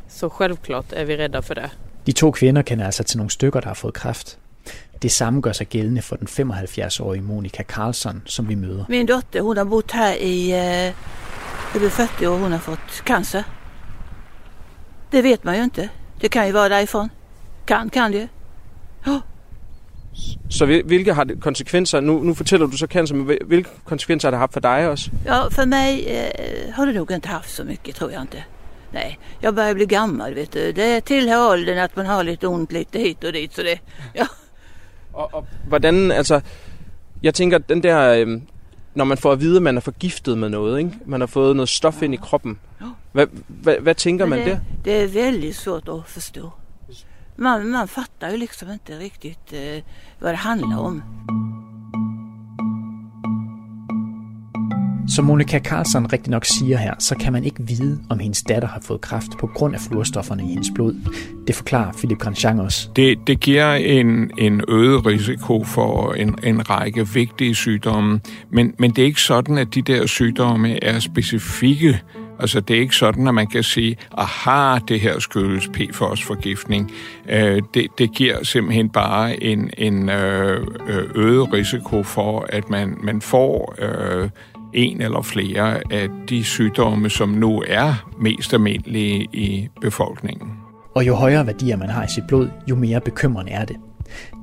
Så 0.08 0.30
självklart 0.30 0.92
är 0.92 1.04
vi 1.04 1.16
rädda 1.16 1.42
för 1.42 1.54
det. 1.54 1.70
De 2.06 2.12
to 2.12 2.32
kvinder 2.32 2.62
kender 2.62 2.86
altså 2.86 3.04
til 3.04 3.18
nogle 3.18 3.30
stykker, 3.30 3.60
der 3.60 3.68
har 3.68 3.74
fået 3.74 3.94
kræft. 3.94 4.38
Det 5.02 5.10
samme 5.12 5.40
gør 5.40 5.52
sig 5.52 5.66
gældende 5.66 6.02
for 6.02 6.16
den 6.16 6.26
75-årige 6.28 7.22
Monika 7.22 7.62
Karlsson, 7.62 8.22
som 8.26 8.48
vi 8.48 8.54
møder. 8.54 8.84
Min 8.88 9.06
dotter 9.06 9.40
hon 9.42 9.56
har 9.56 9.64
bott 9.64 9.92
här 9.92 10.14
i 10.14 10.52
över 11.74 11.88
40 11.88 12.26
år. 12.26 12.38
Hon 12.38 12.52
har 12.52 12.58
fått 12.58 13.02
cancer. 13.06 13.42
Det 15.12 15.22
vet 15.24 15.44
man 15.44 15.56
ju 15.56 15.62
inte. 15.64 15.88
Det 16.20 16.28
kan 16.30 16.46
ju 16.46 16.52
vara 16.52 16.68
därifrån. 16.68 17.08
Kan, 17.66 17.90
kan 17.90 18.12
det 18.12 18.18
ju. 18.18 18.28
Så 20.50 20.64
hvil- 20.66 20.84
hvilke 20.86 21.12
har 21.12 21.24
det 21.24 21.40
konsekvenser? 21.40 22.00
Nu, 22.00 22.12
nu 22.24 22.34
fortæller 22.34 22.66
du 22.66 22.76
så 22.76 22.86
cancer, 22.86 23.14
men 23.14 23.26
hvil- 23.26 23.44
hvilke 23.46 23.70
konsekvenser 23.84 24.28
har 24.28 24.30
det 24.30 24.38
haft 24.38 24.52
for 24.52 24.60
dig 24.60 24.88
også? 24.88 25.10
Ja, 25.26 25.48
för 25.50 25.64
mig 25.66 26.06
eh, 26.06 26.74
har 26.74 26.86
det 26.86 26.92
nog 26.94 27.10
inte 27.10 27.28
haft 27.28 27.50
så 27.54 27.64
mycket 27.64 27.96
tror 27.96 28.12
jag 28.12 28.20
inte. 28.22 28.44
Nej, 28.92 29.18
jag 29.40 29.54
börjar 29.54 29.74
bli 29.74 29.86
gammal 29.86 30.34
vet 30.34 30.52
du. 30.52 30.72
Det 30.72 31.00
tillhör 31.00 31.50
åldern 31.52 31.78
att 31.78 31.96
man 31.96 32.06
har 32.06 32.22
lite 32.24 32.46
ont 32.46 32.72
lite 32.72 32.98
hit 32.98 33.24
och 33.24 33.32
dit. 33.32 33.54
Så 33.54 33.62
det, 33.62 33.78
ja. 34.14 34.26
Og, 35.12 35.34
og 35.34 35.46
hvordan, 35.68 36.10
altså, 36.10 36.40
jeg 37.22 37.34
tænker, 37.34 37.58
den 37.58 37.82
der, 37.82 38.12
øh, 38.12 38.40
når 38.94 39.04
man 39.04 39.18
får 39.18 39.32
at 39.32 39.40
vide, 39.40 39.56
at 39.56 39.62
man 39.62 39.76
er 39.76 39.80
forgiftet 39.80 40.38
med 40.38 40.48
noget, 40.48 40.78
ikke? 40.78 40.92
man 41.06 41.20
har 41.20 41.26
fået 41.26 41.56
noget 41.56 41.68
stof 41.68 42.02
ind 42.02 42.14
i 42.14 42.16
kroppen. 42.16 42.58
Hvad, 43.12 43.26
hvad, 43.48 43.76
hvad 43.80 43.94
tænker 43.94 44.26
man 44.26 44.38
Men 44.38 44.48
der? 44.48 44.54
det, 44.54 44.84
det 44.84 45.02
är 45.02 45.06
väldigt 45.06 45.56
svårt 45.56 45.88
att 45.88 46.06
förstå. 46.06 46.50
Man, 47.36 47.66
man 47.66 47.88
fattar 47.88 48.30
ju 48.30 48.36
liksom 48.36 48.70
inte 48.70 48.98
riktigt 48.98 49.52
eh, 49.52 49.82
vad 50.20 50.30
det 50.30 50.36
handlar 50.36 50.78
om. 50.78 51.02
Som 55.08 55.24
Monika 55.24 55.58
Carlsen 55.58 56.12
rigtig 56.12 56.30
nok 56.30 56.44
siger 56.44 56.78
her, 56.78 56.94
så 56.98 57.14
kan 57.20 57.32
man 57.32 57.44
ikke 57.44 57.62
vide, 57.62 58.00
om 58.10 58.18
hendes 58.18 58.42
datter 58.42 58.68
har 58.68 58.80
fået 58.80 59.00
kræft 59.00 59.38
på 59.38 59.46
grund 59.46 59.74
af 59.74 59.80
fluorstofferne 59.80 60.42
i 60.42 60.46
hendes 60.46 60.70
blod. 60.74 60.94
Det 61.46 61.54
forklarer 61.54 61.92
Philip 61.92 62.18
Grandjean 62.18 62.60
også. 62.60 62.88
Det, 62.96 63.18
det 63.26 63.40
giver 63.40 63.74
en, 63.74 64.30
en 64.38 64.62
øget 64.68 65.06
risiko 65.06 65.64
for 65.64 66.12
en, 66.12 66.34
en 66.44 66.70
række 66.70 67.08
vigtige 67.08 67.54
sygdomme, 67.54 68.20
men, 68.50 68.74
men 68.78 68.90
det 68.90 69.02
er 69.02 69.06
ikke 69.06 69.20
sådan, 69.20 69.58
at 69.58 69.74
de 69.74 69.82
der 69.82 70.06
sygdomme 70.06 70.84
er 70.84 70.98
specifikke. 70.98 72.02
Altså, 72.38 72.60
det 72.60 72.76
er 72.76 72.80
ikke 72.80 72.96
sådan, 72.96 73.28
at 73.28 73.34
man 73.34 73.46
kan 73.46 73.62
sige, 73.62 73.96
aha, 74.18 74.78
det 74.88 75.00
her 75.00 75.18
skyldes 75.18 75.68
PFOS-forgiftning. 75.68 76.92
Øh, 77.28 77.62
det, 77.74 77.86
det 77.98 78.14
giver 78.14 78.44
simpelthen 78.44 78.88
bare 78.88 79.42
en, 79.42 79.70
en 79.78 80.08
øh, 80.08 80.66
øh, 80.88 81.04
øget 81.14 81.52
risiko 81.52 82.02
for, 82.02 82.46
at 82.48 82.70
man, 82.70 82.96
man 83.02 83.20
får 83.20 83.74
øh, 83.78 84.28
en 84.74 85.00
eller 85.00 85.22
flere 85.22 85.80
af 85.92 86.08
de 86.28 86.44
sygdomme, 86.44 87.10
som 87.10 87.28
nu 87.28 87.62
er 87.68 88.10
mest 88.20 88.52
almindelige 88.54 89.28
i 89.32 89.68
befolkningen. 89.80 90.48
Og 90.94 91.06
jo 91.06 91.14
højere 91.14 91.46
værdier 91.46 91.76
man 91.76 91.88
har 91.88 92.04
i 92.04 92.08
sit 92.14 92.24
blod, 92.28 92.50
jo 92.70 92.76
mere 92.76 93.00
bekymrende 93.00 93.52
er 93.52 93.64
det. 93.64 93.76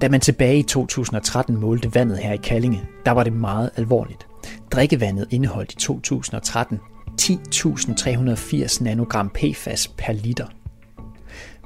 Da 0.02 0.10
man 0.10 0.20
tilbage 0.20 0.60
i 0.60 0.64
2013 0.64 1.60
målte 1.60 1.96
vandet 1.96 2.18
her 2.18 2.34
i 2.34 2.38
Kallinge, 2.44 2.82
der 3.06 3.12
var 3.12 3.24
det 3.24 3.34
meget 3.34 3.70
alvorligt. 3.76 4.28
Drikkevandet 4.72 5.28
indeholdt 5.32 5.72
i 5.72 5.76
2013 5.76 6.80
10.380 7.22 8.84
nanogram 8.84 9.30
PFAS 9.30 9.88
per 9.88 10.14
liter. 10.14 10.46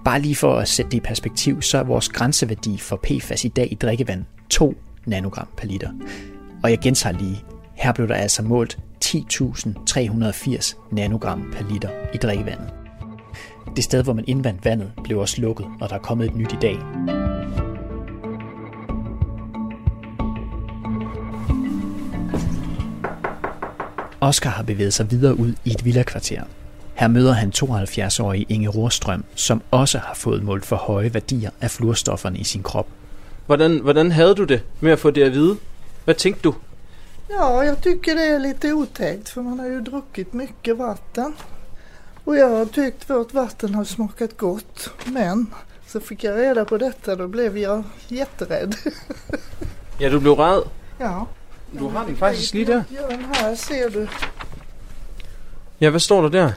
Bare 0.05 0.21
lige 0.21 0.35
for 0.35 0.55
at 0.55 0.67
sætte 0.67 0.91
det 0.91 0.97
i 0.97 0.99
perspektiv, 0.99 1.61
så 1.61 1.77
er 1.77 1.83
vores 1.83 2.09
grænseværdi 2.09 2.77
for 2.77 2.99
PFAS 3.03 3.45
i 3.45 3.47
dag 3.47 3.71
i 3.71 3.75
drikkevand 3.75 4.25
2 4.49 4.75
nanogram 5.05 5.47
per 5.57 5.67
liter. 5.67 5.89
Og 6.63 6.69
jeg 6.69 6.79
gentager 6.79 7.17
lige, 7.17 7.43
her 7.73 7.91
blev 7.91 8.07
der 8.07 8.15
altså 8.15 8.43
målt 8.43 8.77
10.380 9.05 10.75
nanogram 10.91 11.53
per 11.53 11.69
liter 11.69 11.89
i 12.13 12.17
drikkevandet. 12.17 12.73
Det 13.75 13.83
sted, 13.83 14.03
hvor 14.03 14.13
man 14.13 14.25
indvandt 14.27 14.65
vandet, 14.65 14.91
blev 15.03 15.19
også 15.19 15.41
lukket, 15.41 15.67
og 15.81 15.89
der 15.89 15.95
er 15.95 15.99
kommet 15.99 16.27
et 16.27 16.35
nyt 16.35 16.53
i 16.53 16.57
dag. 16.61 16.77
Oscar 24.21 24.49
har 24.49 24.63
bevæget 24.63 24.93
sig 24.93 25.11
videre 25.11 25.39
ud 25.39 25.53
i 25.65 25.71
et 25.71 25.85
villakvarter. 25.85 26.43
Her 26.93 27.07
møder 27.07 27.33
han 27.33 27.51
72-årige 27.55 28.45
Inge 28.49 28.67
Rorstrøm, 28.67 29.23
som 29.35 29.61
også 29.71 29.97
har 29.97 30.13
fået 30.13 30.43
målt 30.43 30.65
for 30.65 30.75
høje 30.75 31.13
værdier 31.13 31.49
af 31.61 31.71
fluorstofferne 31.71 32.37
i 32.37 32.43
sin 32.43 32.63
krop. 32.63 32.87
Hvordan, 33.45 33.79
hvordan 33.79 34.11
havde 34.11 34.35
du 34.35 34.43
det 34.43 34.63
med 34.81 34.91
at 34.91 34.99
få 34.99 35.11
det 35.11 35.23
at 35.23 35.31
vide? 35.31 35.57
Hvad 36.05 36.15
tænkte 36.15 36.41
du? 36.41 36.55
Ja, 37.27 37.63
jag 37.65 37.81
tycker 37.81 38.15
det 38.15 38.25
är 38.25 38.39
lite 38.39 38.73
otäckt 38.73 39.29
för 39.29 39.41
man 39.41 39.59
har 39.59 39.67
ju 39.67 39.81
druckit 39.81 40.33
mycket 40.33 40.77
vatten. 40.77 41.33
Och 42.23 42.37
jag 42.37 42.49
har 42.49 42.65
tyckt 42.65 43.09
vårt 43.09 43.33
vatten 43.33 43.75
har 43.75 43.83
smakat 43.85 44.37
gott. 44.37 44.89
Men 45.05 45.47
så 45.87 45.99
fick 45.99 46.23
jag 46.23 46.37
reda 46.37 46.65
på 46.65 46.77
detta, 46.77 47.15
då 47.15 47.27
blev 47.27 47.57
jag 47.57 47.83
jätterädd. 48.07 48.75
Ja, 49.99 50.09
du 50.09 50.19
blev 50.19 50.33
ræd. 50.33 50.63
ja. 50.99 51.27
Du 51.71 51.83
har 51.83 52.05
den 52.05 52.15
faktisk 52.15 52.53
lige 52.53 52.65
der. 52.65 52.83
Ja, 52.89 53.07
den 53.07 53.25
här 53.25 53.55
ser 53.55 53.89
du. 53.89 54.07
Ja, 55.77 55.89
hvad 55.89 56.01
står 56.01 56.21
der 56.21 56.29
der? 56.29 56.53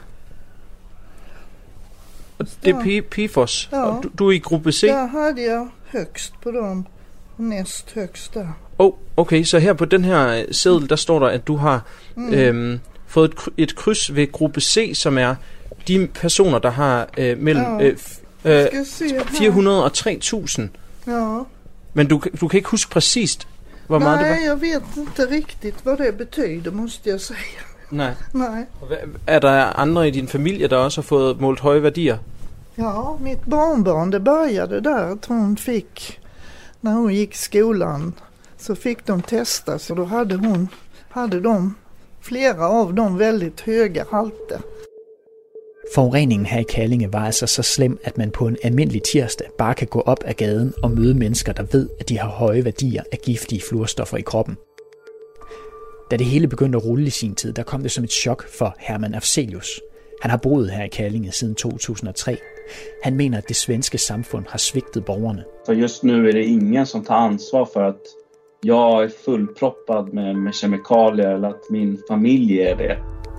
Det 2.61 2.69
er 2.97 3.01
PFOS. 3.01 3.69
Ja. 3.71 3.99
Du, 4.03 4.09
du 4.09 4.27
er 4.27 4.31
i 4.31 4.39
gruppe 4.39 4.71
C. 4.71 4.87
Där 4.87 5.07
hade 5.07 5.41
jag 5.41 5.69
högst 5.87 6.33
på 6.41 6.51
dem. 6.51 6.85
Näst 7.35 7.91
högst 7.91 8.33
där. 8.33 8.53
Oh, 8.79 8.93
okay, 9.17 9.43
så 9.43 9.59
her 9.59 9.73
på 9.73 9.85
den 9.85 10.05
her 10.05 10.27
øh, 10.27 10.43
seddel, 10.51 10.89
der 10.89 10.95
står 10.95 11.19
der, 11.19 11.27
at 11.27 11.47
du 11.47 11.55
har 11.55 11.81
Mm. 12.15 12.33
øhm, 12.33 12.79
fået 13.07 13.31
et, 13.31 13.39
et 13.57 13.75
kryds 13.75 14.15
ved 14.15 14.31
gruppe 14.31 14.61
C, 14.61 14.91
som 14.95 15.17
er 15.17 15.35
de 15.87 16.07
personer, 16.13 16.59
der 16.59 16.69
har 16.69 17.07
øh, 17.17 17.37
mellem 17.39 17.65
Ja. 17.79 17.85
øh, 17.85 17.91
øh, 18.45 18.67
Ska 18.67 18.83
se 18.85 19.07
här. 19.09 19.23
400 19.25 19.83
og 19.83 19.93
3000. 19.93 20.69
Ja. 21.07 21.39
Men 21.93 22.07
du, 22.07 22.21
du 22.41 22.47
kan 22.47 22.57
ikke 22.57 22.69
huske 22.69 22.91
præcist, 22.91 23.47
hvor 23.87 23.99
meget 23.99 24.19
det 24.19 24.27
Nej, 24.27 24.39
var? 24.39 24.45
jag 24.45 24.61
vet 24.61 24.83
inte 24.97 25.35
riktigt 25.35 25.75
vad 25.85 25.97
det 25.97 26.17
betyder 26.17 26.71
måste 26.71 27.09
jag 27.09 27.21
säga. 27.21 27.37
Nej. 27.91 28.11
Nej. 28.33 28.65
Hvad- 28.87 28.97
Er 29.27 29.39
der 29.39 29.79
andre 29.79 30.07
i 30.07 30.11
din 30.11 30.27
familie, 30.27 30.67
der 30.67 30.77
også 30.77 31.01
har 31.01 31.05
fået 31.05 31.41
målt 31.41 31.59
høje 31.59 31.83
værdier? 31.83 32.17
Ja, 32.77 33.17
mitt 33.19 33.41
barnbarn 33.49 34.11
det 34.11 34.19
började 34.23 34.81
där 34.81 35.11
att 35.11 35.25
hon 35.25 35.57
fick, 35.57 36.19
när 36.81 36.91
hon 36.91 37.13
gick 37.13 37.35
skolan, 37.35 38.13
så 38.67 38.75
fick 38.75 39.05
de 39.05 39.21
testas 39.21 39.89
och 39.89 39.95
då 39.95 40.03
hade 40.03 40.35
hon, 40.35 40.67
hade 41.09 41.39
de, 41.39 41.75
flera 42.21 42.67
av 42.67 42.93
dem 42.93 43.17
väldigt 43.17 43.61
höga 43.61 44.05
halter. 44.11 44.61
Forureningen 45.95 46.45
her 46.45 46.59
i 46.59 46.63
Kallinge 46.63 47.07
var 47.07 47.19
altså 47.19 47.47
så 47.47 47.63
slem, 47.63 47.97
at 48.03 48.17
man 48.17 48.31
på 48.31 48.47
en 48.47 48.57
almindelig 48.63 49.03
tirsdag 49.03 49.47
bare 49.57 49.73
kan 49.73 49.87
gå 49.87 50.01
op 50.01 50.23
ad 50.25 50.33
gaden 50.33 50.73
og 50.83 50.91
møde 50.91 51.13
mennesker, 51.13 51.53
der 51.53 51.63
ved, 51.71 51.89
at 51.99 52.09
de 52.09 52.17
har 52.19 52.29
høje 52.29 52.65
værdier 52.65 53.03
af 53.11 53.17
giftige 53.17 53.61
fluorstoffer 53.69 54.17
i 54.17 54.21
kroppen. 54.21 54.57
Da 56.11 56.17
det 56.17 56.25
hele 56.25 56.47
begyndte 56.47 56.77
at 56.77 56.85
rulle 56.85 57.07
i 57.07 57.09
sin 57.09 57.35
tid, 57.35 57.53
der 57.53 57.63
kom 57.63 57.81
det 57.81 57.91
som 57.91 58.03
et 58.03 58.11
chok 58.11 58.47
for 58.57 58.75
Hermann 58.79 59.13
Afzelius. 59.13 59.81
Han 60.21 60.31
har 60.31 60.37
boet 60.37 60.71
her 60.71 60.83
i 60.83 60.87
Kallinge 60.87 61.31
siden 61.31 61.55
2003. 61.55 62.37
Han 63.03 63.15
mener, 63.15 63.37
at 63.37 63.47
det 63.47 63.55
svenske 63.55 63.97
samfund 63.97 64.45
har 64.49 64.57
svigtet 64.57 65.05
borgerne. 65.05 65.43
För 65.65 65.73
just 65.73 66.03
nu 66.03 66.29
är 66.29 66.33
det 66.33 66.43
ingen 66.43 66.85
som 66.85 67.03
tar 67.03 67.15
ansvar 67.15 67.65
för 67.73 67.83
att 67.83 68.01
jag 68.61 69.03
är 69.03 69.09
fullproppad 69.25 70.13
med, 70.13 70.35
med 70.35 70.55
kemikalier 70.55 71.35
eller 71.35 71.47
att 71.47 71.69
min 71.69 71.97
familj 72.09 72.61
är 72.61 72.75
det. 72.75 72.97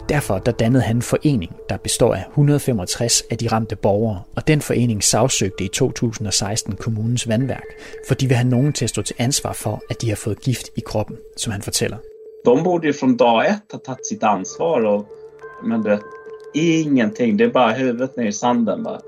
Derfor 0.09 0.39
der 0.39 0.53
dannede 0.53 0.85
han 0.85 0.97
en 0.97 1.03
forening, 1.03 1.53
der 1.69 1.77
består 1.77 2.15
af 2.15 2.25
165 2.35 3.23
af 3.31 3.39
de 3.39 3.49
ramte 3.49 3.77
borgere, 3.77 4.23
og 4.37 4.49
den 4.49 4.61
forening 4.61 5.05
sagsøgte 5.05 5.65
i 5.65 5.69
2016 5.69 6.77
kommunens 6.77 7.29
vandværk, 7.29 7.67
for 8.09 8.15
de 8.15 8.27
vil 8.27 8.37
have 8.37 8.51
nogen 8.51 8.73
til 8.73 8.85
at 8.85 8.91
stå 8.91 9.03
til 9.03 9.17
ansvar 9.19 9.53
for, 9.53 9.83
at 9.91 10.03
de 10.03 10.09
har 10.09 10.17
fået 10.17 10.41
gift 10.41 10.69
i 10.77 10.81
kroppen, 10.87 11.17
som 11.37 11.53
han 11.53 11.63
fortæller. 11.63 11.97
De 12.45 12.65
borde 12.65 12.87
ju 12.87 12.93
från 12.93 13.17
dag 13.17 13.47
ett 13.47 13.73
ha 13.73 13.79
tagit 13.79 14.07
sitt 14.07 14.23
ansvar 14.23 14.85
och 14.85 15.07
men 15.63 15.83
det, 15.83 16.01
ingenting. 16.55 17.37
Det 17.37 17.45
är 17.45 17.49
bara 17.49 17.73
huvudet 17.73 18.17
ner 18.17 18.27
i 18.27 18.33
sanden 18.33 18.83
bara. 18.83 19.01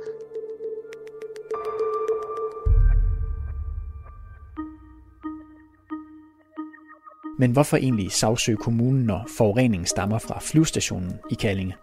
Men 7.40 7.50
hvorfor 7.50 7.76
egentlig 7.76 8.12
sagsøge 8.12 8.56
kommunen, 8.56 9.02
når 9.02 9.26
forureningen 9.36 9.86
stammer 9.86 10.18
fra 10.18 10.38
flyvestationen 10.40 11.12
i 11.30 11.34
Kallinge? 11.34 11.74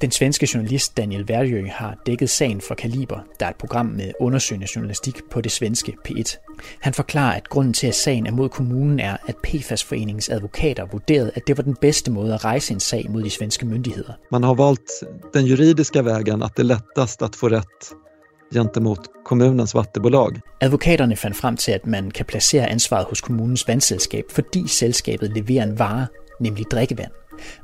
Den 0.00 0.10
svenske 0.10 0.48
journalist 0.54 0.96
Daniel 0.96 1.28
Værjø 1.28 1.66
har 1.68 1.96
dækket 2.06 2.30
sagen 2.30 2.60
for 2.60 2.74
Kaliber, 2.74 3.18
der 3.40 3.46
er 3.46 3.50
et 3.50 3.56
program 3.56 3.86
med 3.86 4.12
undersøgende 4.20 4.66
journalistik 4.76 5.20
på 5.30 5.40
det 5.40 5.52
svenske 5.52 5.96
P1. 6.08 6.36
Han 6.80 6.94
forklarer, 6.94 7.36
at 7.36 7.48
grunden 7.48 7.72
til, 7.72 7.86
at 7.86 7.94
sagen 7.94 8.26
er 8.26 8.30
mod 8.32 8.48
kommunen 8.48 9.00
er, 9.00 9.16
at 9.26 9.36
PFAS-foreningens 9.46 10.28
advokater 10.28 10.86
vurderede, 10.92 11.30
at 11.34 11.46
det 11.46 11.56
var 11.56 11.62
den 11.62 11.76
bedste 11.80 12.10
måde 12.10 12.34
at 12.34 12.44
rejse 12.44 12.74
en 12.74 12.80
sag 12.80 13.06
mod 13.10 13.22
de 13.22 13.30
svenske 13.30 13.66
myndigheder. 13.66 14.12
Man 14.32 14.42
har 14.42 14.54
valgt 14.54 14.90
den 15.34 15.46
juridiske 15.46 16.04
vägen 16.04 16.42
at 16.42 16.50
det 16.56 16.62
er 16.62 16.76
lettest 16.76 17.22
at 17.22 17.36
få 17.36 17.46
ret 17.46 18.03
gentemot 18.52 18.98
kommunens 19.24 19.74
vattenbolag. 19.74 20.40
Advokaterne 20.60 21.16
fandt 21.16 21.36
frem 21.36 21.56
til, 21.56 21.72
at 21.72 21.86
man 21.86 22.10
kan 22.10 22.26
placere 22.26 22.66
ansvaret 22.66 23.06
hos 23.08 23.20
kommunens 23.20 23.68
vandselskab, 23.68 24.24
fordi 24.30 24.68
selskabet 24.68 25.32
leverer 25.34 25.62
en 25.62 25.78
vare, 25.78 26.06
nemlig 26.40 26.64
drikkevand. 26.70 27.12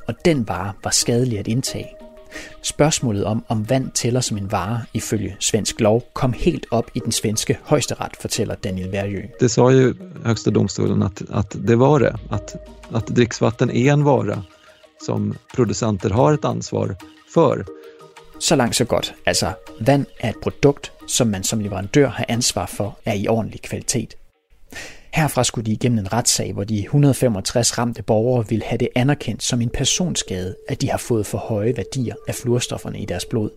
Og 0.09 0.15
den 0.25 0.49
vare 0.49 0.73
var 0.85 0.91
skadelig 0.91 1.39
at 1.39 1.49
indtage. 1.49 1.89
Spørgsmålet 2.63 3.25
om, 3.25 3.45
om 3.49 3.71
vand 3.71 3.91
tæller 3.91 4.21
som 4.21 4.37
en 4.37 4.53
vare 4.53 4.81
ifølge 4.95 5.37
svensk 5.41 5.81
lov, 5.81 6.03
kom 6.13 6.33
helt 6.33 6.67
op 6.71 6.91
i 6.95 6.99
den 6.99 7.13
svenske 7.13 7.59
højesteret, 7.63 8.17
fortæller 8.21 8.55
Daniel 8.55 8.93
Værjø. 8.93 9.23
Det 9.41 9.51
sa 9.51 9.71
ju 9.71 9.95
Högsta 10.25 10.51
domstolen 10.51 11.03
att, 11.03 11.23
att 11.31 11.57
det 11.67 11.77
var 11.77 11.99
det, 11.99 12.17
att, 12.31 12.57
att 12.91 13.07
dricksvatten 13.07 13.71
är 13.71 13.93
en 13.93 14.05
vara 14.05 14.43
som 15.07 15.35
producenter 15.55 16.11
har 16.11 16.33
ett 16.33 16.45
ansvar 16.45 16.97
för. 17.35 17.65
Så 18.41 18.57
langt 18.57 18.77
så 18.77 18.85
godt. 18.85 19.15
Altså, 19.27 19.53
vand 19.81 20.07
er 20.21 20.29
et 20.29 20.37
produkt, 20.43 20.93
som 21.07 21.27
man 21.27 21.45
som 21.45 21.61
leverandør 21.61 22.09
har 22.09 22.25
ansvar 22.29 22.67
for, 22.67 22.99
er 23.05 23.15
i 23.15 23.29
ordentlig 23.29 23.63
kvalitet. 23.63 24.17
Herfra 25.15 25.45
skulle 25.45 25.67
de 25.67 25.73
igennem 25.73 25.99
en 25.99 26.13
retssag, 26.13 26.53
hvor 26.53 26.65
de 26.65 26.79
165 26.83 27.79
ramte 27.79 28.03
borgere 28.03 28.49
ville 28.49 28.65
have 28.65 28.79
det 28.79 28.89
anerkendt 28.95 29.43
som 29.43 29.61
en 29.61 29.71
personskade, 29.71 30.57
at 30.69 30.81
de 30.81 30.91
har 30.91 30.99
fået 30.99 31.27
for 31.27 31.39
høje 31.39 31.77
værdier 31.77 32.15
af 32.29 32.35
fluorstofferne 32.35 33.01
i 33.01 33.05
deres 33.05 33.25
blod. 33.25 33.51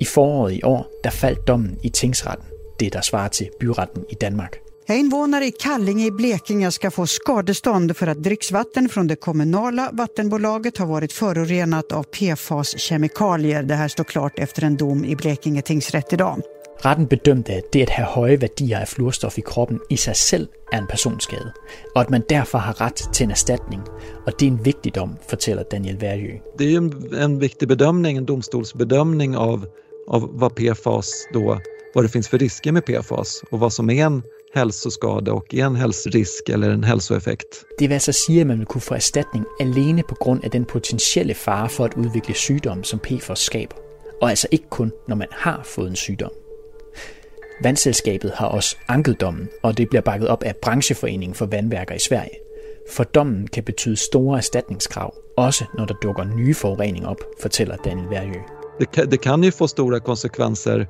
I 0.00 0.04
foråret 0.04 0.52
i 0.52 0.60
år, 0.62 0.90
der 1.04 1.10
faldt 1.10 1.48
dommen 1.48 1.78
i 1.82 1.88
tingsretten, 1.88 2.46
det 2.80 2.92
der 2.92 3.00
svarer 3.00 3.28
til 3.28 3.50
byretten 3.60 4.04
i 4.10 4.14
Danmark. 4.14 4.65
Invånare 4.94 5.46
i 5.46 5.52
Kallinge 5.52 6.06
i 6.06 6.10
Blekinge 6.10 6.72
ska 6.72 6.90
få 6.90 7.06
skadestånd 7.06 7.96
för 7.96 8.06
att 8.06 8.22
dricksvatten 8.22 8.88
från 8.88 9.06
det 9.06 9.16
kommunala 9.16 9.90
vattenbolaget 9.92 10.78
har 10.78 10.86
varit 10.86 11.12
förorenat 11.12 11.92
av 11.92 12.02
PFAS-kemikalier. 12.02 13.62
Det 13.62 13.74
här 13.74 13.88
står 13.88 14.04
klart 14.04 14.38
efter 14.38 14.64
en 14.64 14.76
dom 14.76 15.04
i 15.04 15.16
Blekinge 15.16 15.62
tingsrätt 15.62 16.12
idag. 16.12 16.40
Retten 16.82 17.06
bedømte, 17.06 17.52
at 17.52 17.72
det 17.72 17.82
at 17.82 17.90
have 17.90 18.06
høje 18.06 18.40
værdier 18.40 18.80
af 18.80 18.88
fluorstof 18.88 19.38
i 19.38 19.42
kroppen 19.42 19.80
i 19.90 19.96
sig 19.96 20.16
selv 20.16 20.48
er 20.72 20.78
en 20.78 20.86
personskade, 20.86 21.52
og 21.94 22.00
at 22.00 22.10
man 22.10 22.22
derfor 22.28 22.58
har 22.58 22.80
ret 22.80 23.08
til 23.12 23.24
en 23.24 23.30
erstatning. 23.30 23.82
Og 24.26 24.32
det 24.40 24.46
er 24.46 24.50
en 24.50 24.64
vigtig 24.64 24.94
dom, 24.94 25.16
fortæller 25.28 25.62
Daniel 25.62 26.00
Værjø. 26.00 26.38
Det 26.58 26.64
är 26.64 26.70
ju 26.70 26.76
en, 26.76 27.14
en 27.14 27.40
viktig 27.40 27.68
bedömning, 27.68 28.16
en 28.16 28.26
domstolsbedömning 28.26 29.36
av, 29.36 29.66
av 30.08 30.30
vad 30.32 30.54
PFAS 30.54 31.28
då, 31.32 31.60
vad 31.94 32.04
det 32.04 32.08
finns 32.08 32.28
för 32.28 32.38
risker 32.38 32.72
med 32.72 32.84
PFAS 32.86 33.42
och 33.50 33.60
vad 33.60 33.72
som 33.72 33.90
är 33.90 34.06
en 34.06 34.22
hälsoskada 34.54 35.32
och 35.32 35.54
är 35.54 35.66
en 35.66 35.76
hälsorisk 35.76 36.48
eller 36.48 36.70
en 36.70 36.84
hälsoeffekt. 36.84 37.64
Det 37.78 37.88
vil 37.88 37.94
altså 37.94 38.12
sige, 38.12 38.40
at 38.40 38.46
man 38.46 38.58
vil 38.58 38.66
kunne 38.66 38.80
få 38.80 38.94
erstatning 38.94 39.44
alene 39.60 40.02
på 40.08 40.14
grund 40.14 40.44
af 40.44 40.50
den 40.50 40.64
potentielle 40.64 41.34
fare 41.34 41.68
for 41.68 41.84
at 41.84 41.94
udvikle 41.96 42.34
sygdom, 42.34 42.84
som 42.84 42.98
PFAS 42.98 43.38
skaber. 43.38 43.76
Og 44.22 44.30
altså 44.30 44.48
ikke 44.50 44.64
kun, 44.70 44.92
når 45.08 45.16
man 45.16 45.28
har 45.30 45.60
fået 45.64 45.88
en 45.90 45.96
sygdom. 45.96 46.30
Vandselskabet 47.62 48.30
har 48.34 48.46
også 48.46 48.76
anket 48.88 49.20
dommen, 49.20 49.48
og 49.62 49.78
det 49.78 49.88
bliver 49.88 50.02
bakket 50.02 50.28
op 50.28 50.42
af 50.42 50.56
brancheforeningen 50.56 51.34
for 51.34 51.46
vandværker 51.46 51.94
i 51.94 51.98
Sverige. 51.98 52.36
For 52.90 53.04
dommen 53.04 53.46
kan 53.46 53.64
betyde 53.64 53.96
store 53.96 54.36
erstatningskrav, 54.38 55.14
også 55.36 55.64
når 55.78 55.84
der 55.84 55.94
dukker 56.02 56.24
nye 56.24 56.54
forureninger 56.54 57.08
op, 57.08 57.20
fortæller 57.40 57.76
Daniel 57.76 58.10
Værjø. 58.10 58.40
Det 58.80 58.90
kan, 58.90 59.10
det 59.10 59.20
kan 59.20 59.44
ju 59.44 59.50
få 59.50 59.66
stora 59.66 59.98
konsekvenser 59.98 60.84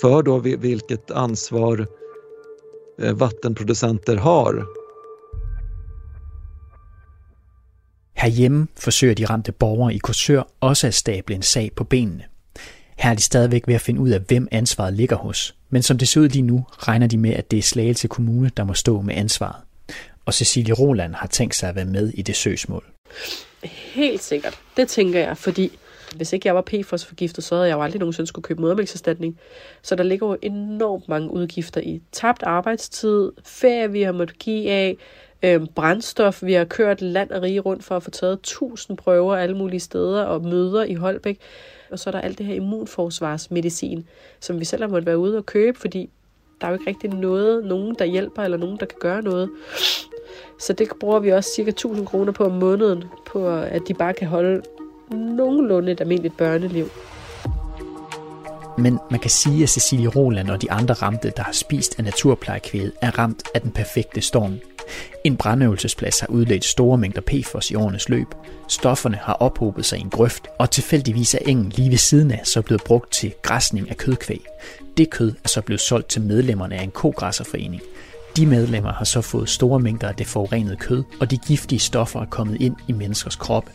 för 0.00 0.22
då 0.22 0.38
vi- 0.38 0.56
vilket 0.56 1.10
ansvar 1.14 1.86
vattenproducenter 3.00 4.20
har. 4.20 4.66
Herhjemme 8.16 8.68
forsøger 8.76 9.14
de 9.14 9.24
ramte 9.24 9.52
borgere 9.52 9.94
i 9.94 9.98
Korsør 9.98 10.42
også 10.60 10.86
at 10.86 10.94
stable 10.94 11.34
en 11.34 11.42
sag 11.42 11.70
på 11.76 11.84
benene. 11.84 12.24
Her 12.98 13.10
er 13.10 13.14
de 13.14 13.22
stadigvæk 13.22 13.66
ved 13.66 13.74
at 13.74 13.80
finde 13.80 14.00
ud 14.00 14.10
af, 14.10 14.20
hvem 14.20 14.48
ansvaret 14.50 14.94
ligger 14.94 15.16
hos. 15.16 15.54
Men 15.70 15.82
som 15.82 15.98
det 15.98 16.08
ser 16.08 16.20
ud 16.20 16.28
lige 16.28 16.42
nu, 16.42 16.66
regner 16.78 17.06
de 17.06 17.18
med, 17.18 17.30
at 17.34 17.50
det 17.50 17.58
er 17.58 17.62
Slagelse 17.62 18.08
Kommune, 18.08 18.50
der 18.56 18.64
må 18.64 18.74
stå 18.74 19.00
med 19.00 19.14
ansvaret. 19.14 19.56
Og 20.26 20.34
Cecilie 20.34 20.74
Roland 20.74 21.14
har 21.14 21.26
tænkt 21.26 21.54
sig 21.54 21.68
at 21.68 21.74
være 21.74 21.84
med 21.84 22.08
i 22.08 22.22
det 22.22 22.36
søgsmål. 22.36 22.84
Helt 23.64 24.22
sikkert. 24.22 24.58
Det 24.76 24.88
tænker 24.88 25.20
jeg, 25.20 25.36
fordi 25.36 25.78
hvis 26.16 26.32
ikke 26.32 26.48
jeg 26.48 26.54
var 26.54 26.62
PFOS-forgiftet, 26.70 27.44
så 27.44 27.54
havde 27.54 27.68
jeg 27.68 27.76
jo 27.76 27.82
aldrig 27.82 28.00
nogensinde 28.00 28.26
skulle 28.26 28.42
købe 28.42 28.60
modermælkserstatning. 28.60 29.38
Så 29.82 29.94
der 29.94 30.04
ligger 30.04 30.26
jo 30.26 30.36
enormt 30.42 31.08
mange 31.08 31.30
udgifter 31.30 31.80
i 31.80 32.02
tabt 32.12 32.42
arbejdstid, 32.42 33.32
ferie, 33.44 33.92
vi 33.92 34.02
har 34.02 34.12
måttet 34.12 34.38
give 34.38 34.70
af, 34.70 34.96
øh, 35.42 35.66
brændstof. 35.74 36.42
Vi 36.42 36.52
har 36.52 36.64
kørt 36.64 37.02
land 37.02 37.30
og 37.30 37.42
rige 37.42 37.60
rundt 37.60 37.84
for 37.84 37.96
at 37.96 38.02
få 38.02 38.10
taget 38.10 38.40
tusind 38.42 38.96
prøver 38.96 39.36
alle 39.36 39.56
mulige 39.56 39.80
steder 39.80 40.22
og 40.24 40.42
møder 40.42 40.84
i 40.84 40.94
Holbæk. 40.94 41.38
Og 41.90 41.98
så 41.98 42.10
er 42.10 42.12
der 42.12 42.20
alt 42.20 42.38
det 42.38 42.46
her 42.46 42.54
immunforsvarsmedicin, 42.54 44.06
som 44.40 44.60
vi 44.60 44.64
selv 44.64 44.82
har 44.82 44.88
måttet 44.88 45.06
være 45.06 45.18
ude 45.18 45.36
og 45.36 45.46
købe, 45.46 45.78
fordi 45.78 46.10
der 46.60 46.66
er 46.66 46.70
jo 46.70 46.78
ikke 46.78 46.90
rigtig 46.90 47.10
noget, 47.10 47.64
nogen 47.64 47.94
der 47.98 48.04
hjælper, 48.04 48.42
eller 48.42 48.58
nogen, 48.58 48.76
der 48.80 48.86
kan 48.86 48.98
gøre 49.00 49.22
noget. 49.22 49.50
Så 50.60 50.72
det 50.72 50.88
bruger 51.00 51.18
vi 51.18 51.32
også 51.32 51.50
cirka 51.54 51.70
1000 51.70 52.06
kroner 52.06 52.32
på 52.32 52.44
om 52.44 52.52
måneden, 52.52 53.04
på 53.26 53.48
at 53.48 53.82
de 53.88 53.94
bare 53.94 54.14
kan 54.14 54.28
holde 54.28 54.62
nogenlunde 55.10 55.92
et 55.92 56.00
almindeligt 56.00 56.36
børneliv. 56.36 56.88
Men 58.78 58.98
man 59.10 59.20
kan 59.20 59.30
sige, 59.30 59.62
at 59.62 59.68
Cecilie 59.68 60.08
Roland 60.08 60.50
og 60.50 60.62
de 60.62 60.70
andre 60.70 60.94
ramte, 60.94 61.32
der 61.36 61.42
har 61.42 61.52
spist 61.52 61.98
af 61.98 62.04
naturplejekvæget, 62.04 62.92
er 63.02 63.18
ramt 63.18 63.42
af 63.54 63.60
den 63.60 63.70
perfekte 63.70 64.20
storm. 64.20 64.58
En 65.24 65.36
brandøvelsesplads 65.36 66.20
har 66.20 66.26
udledt 66.26 66.64
store 66.64 66.98
mængder 66.98 67.20
PFOS 67.20 67.70
i 67.70 67.74
årenes 67.74 68.08
løb. 68.08 68.26
Stofferne 68.68 69.16
har 69.16 69.32
ophobet 69.32 69.84
sig 69.84 69.98
i 69.98 70.02
en 70.02 70.10
grøft, 70.10 70.48
og 70.58 70.70
tilfældigvis 70.70 71.34
er 71.34 71.38
engen 71.46 71.72
lige 71.76 71.90
ved 71.90 71.98
siden 71.98 72.30
af 72.30 72.40
så 72.44 72.62
blevet 72.62 72.82
brugt 72.84 73.12
til 73.12 73.32
græsning 73.42 73.90
af 73.90 73.96
kødkvæg. 73.96 74.44
Det 74.96 75.10
kød 75.10 75.32
er 75.44 75.48
så 75.48 75.60
blevet 75.60 75.80
solgt 75.80 76.08
til 76.08 76.22
medlemmerne 76.22 76.74
af 76.74 76.82
en 76.82 76.90
kogræsserforening. 76.90 77.82
De 78.36 78.46
medlemmer 78.46 78.92
har 78.92 79.04
så 79.04 79.20
fået 79.20 79.48
store 79.48 79.80
mængder 79.80 80.08
af 80.08 80.14
det 80.14 80.26
forurenede 80.26 80.76
kød, 80.76 81.04
og 81.20 81.30
de 81.30 81.38
giftige 81.46 81.78
stoffer 81.78 82.20
er 82.20 82.26
kommet 82.26 82.60
ind 82.60 82.76
i 82.88 82.92
menneskers 82.92 83.36
krop, 83.36 83.70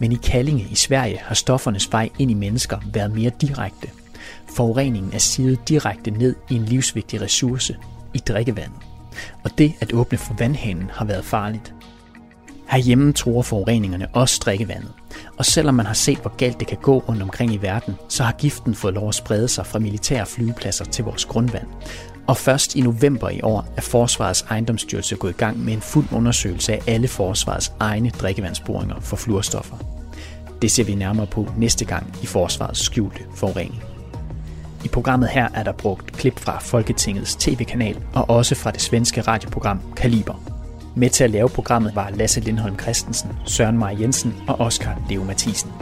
men 0.00 0.12
i 0.12 0.18
Kallinge 0.22 0.66
i 0.70 0.74
Sverige 0.74 1.18
har 1.18 1.34
stoffernes 1.34 1.92
vej 1.92 2.08
ind 2.18 2.30
i 2.30 2.34
mennesker 2.34 2.78
været 2.92 3.14
mere 3.14 3.30
direkte. 3.40 3.88
Forureningen 4.56 5.12
er 5.12 5.18
sidet 5.18 5.68
direkte 5.68 6.10
ned 6.10 6.34
i 6.50 6.54
en 6.54 6.64
livsvigtig 6.64 7.22
ressource, 7.22 7.76
i 8.14 8.18
drikkevandet. 8.18 8.78
Og 9.44 9.58
det 9.58 9.72
at 9.80 9.92
åbne 9.92 10.18
for 10.18 10.34
vandhanen 10.38 10.90
har 10.92 11.04
været 11.04 11.24
farligt. 11.24 11.74
Herhjemme 12.68 13.12
tror 13.12 13.42
forureningerne 13.42 14.08
også 14.12 14.40
drikkevandet. 14.44 14.92
Og 15.36 15.44
selvom 15.44 15.74
man 15.74 15.86
har 15.86 15.94
set, 15.94 16.18
hvor 16.18 16.36
galt 16.36 16.60
det 16.60 16.68
kan 16.68 16.78
gå 16.82 16.98
rundt 16.98 17.22
omkring 17.22 17.54
i 17.54 17.56
verden, 17.56 17.94
så 18.08 18.22
har 18.22 18.32
giften 18.32 18.74
fået 18.74 18.94
lov 18.94 19.08
at 19.08 19.14
sprede 19.14 19.48
sig 19.48 19.66
fra 19.66 19.78
militære 19.78 20.26
flyvepladser 20.26 20.84
til 20.84 21.04
vores 21.04 21.24
grundvand. 21.24 21.66
Og 22.26 22.36
først 22.36 22.74
i 22.74 22.80
november 22.80 23.28
i 23.28 23.40
år 23.42 23.66
er 23.76 23.80
Forsvarets 23.80 24.42
ejendomsstyrelse 24.50 25.16
gået 25.16 25.32
i 25.32 25.36
gang 25.36 25.64
med 25.64 25.72
en 25.72 25.80
fuld 25.80 26.06
undersøgelse 26.12 26.72
af 26.72 26.82
alle 26.86 27.08
Forsvarets 27.08 27.72
egne 27.80 28.10
drikkevandsboringer 28.10 29.00
for 29.00 29.16
fluorstoffer. 29.16 29.76
Det 30.62 30.70
ser 30.70 30.84
vi 30.84 30.94
nærmere 30.94 31.26
på 31.26 31.46
næste 31.56 31.84
gang 31.84 32.14
i 32.22 32.26
Forsvarets 32.26 32.80
skjulte 32.80 33.20
forurening. 33.34 33.82
I 34.84 34.88
programmet 34.88 35.28
her 35.28 35.48
er 35.54 35.62
der 35.62 35.72
brugt 35.72 36.12
klip 36.12 36.38
fra 36.38 36.58
Folketingets 36.58 37.36
tv-kanal 37.36 37.96
og 38.14 38.30
også 38.30 38.54
fra 38.54 38.70
det 38.70 38.80
svenske 38.80 39.20
radioprogram 39.20 39.80
Kaliber. 39.96 40.34
Med 40.96 41.10
til 41.10 41.24
at 41.24 41.30
lave 41.30 41.48
programmet 41.48 41.94
var 41.94 42.10
Lasse 42.10 42.40
Lindholm 42.40 42.78
Christensen, 42.78 43.30
Søren 43.44 43.78
Maj 43.78 43.96
Jensen 44.00 44.34
og 44.48 44.60
Oscar 44.60 45.02
Leo 45.10 45.24
Mathisen. 45.24 45.72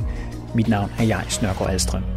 Mit 0.55 0.69
navn 0.69 0.91
er 0.99 1.05
jeg, 1.05 1.25
Snørgaard 1.29 1.71
Alstrøm. 1.71 2.14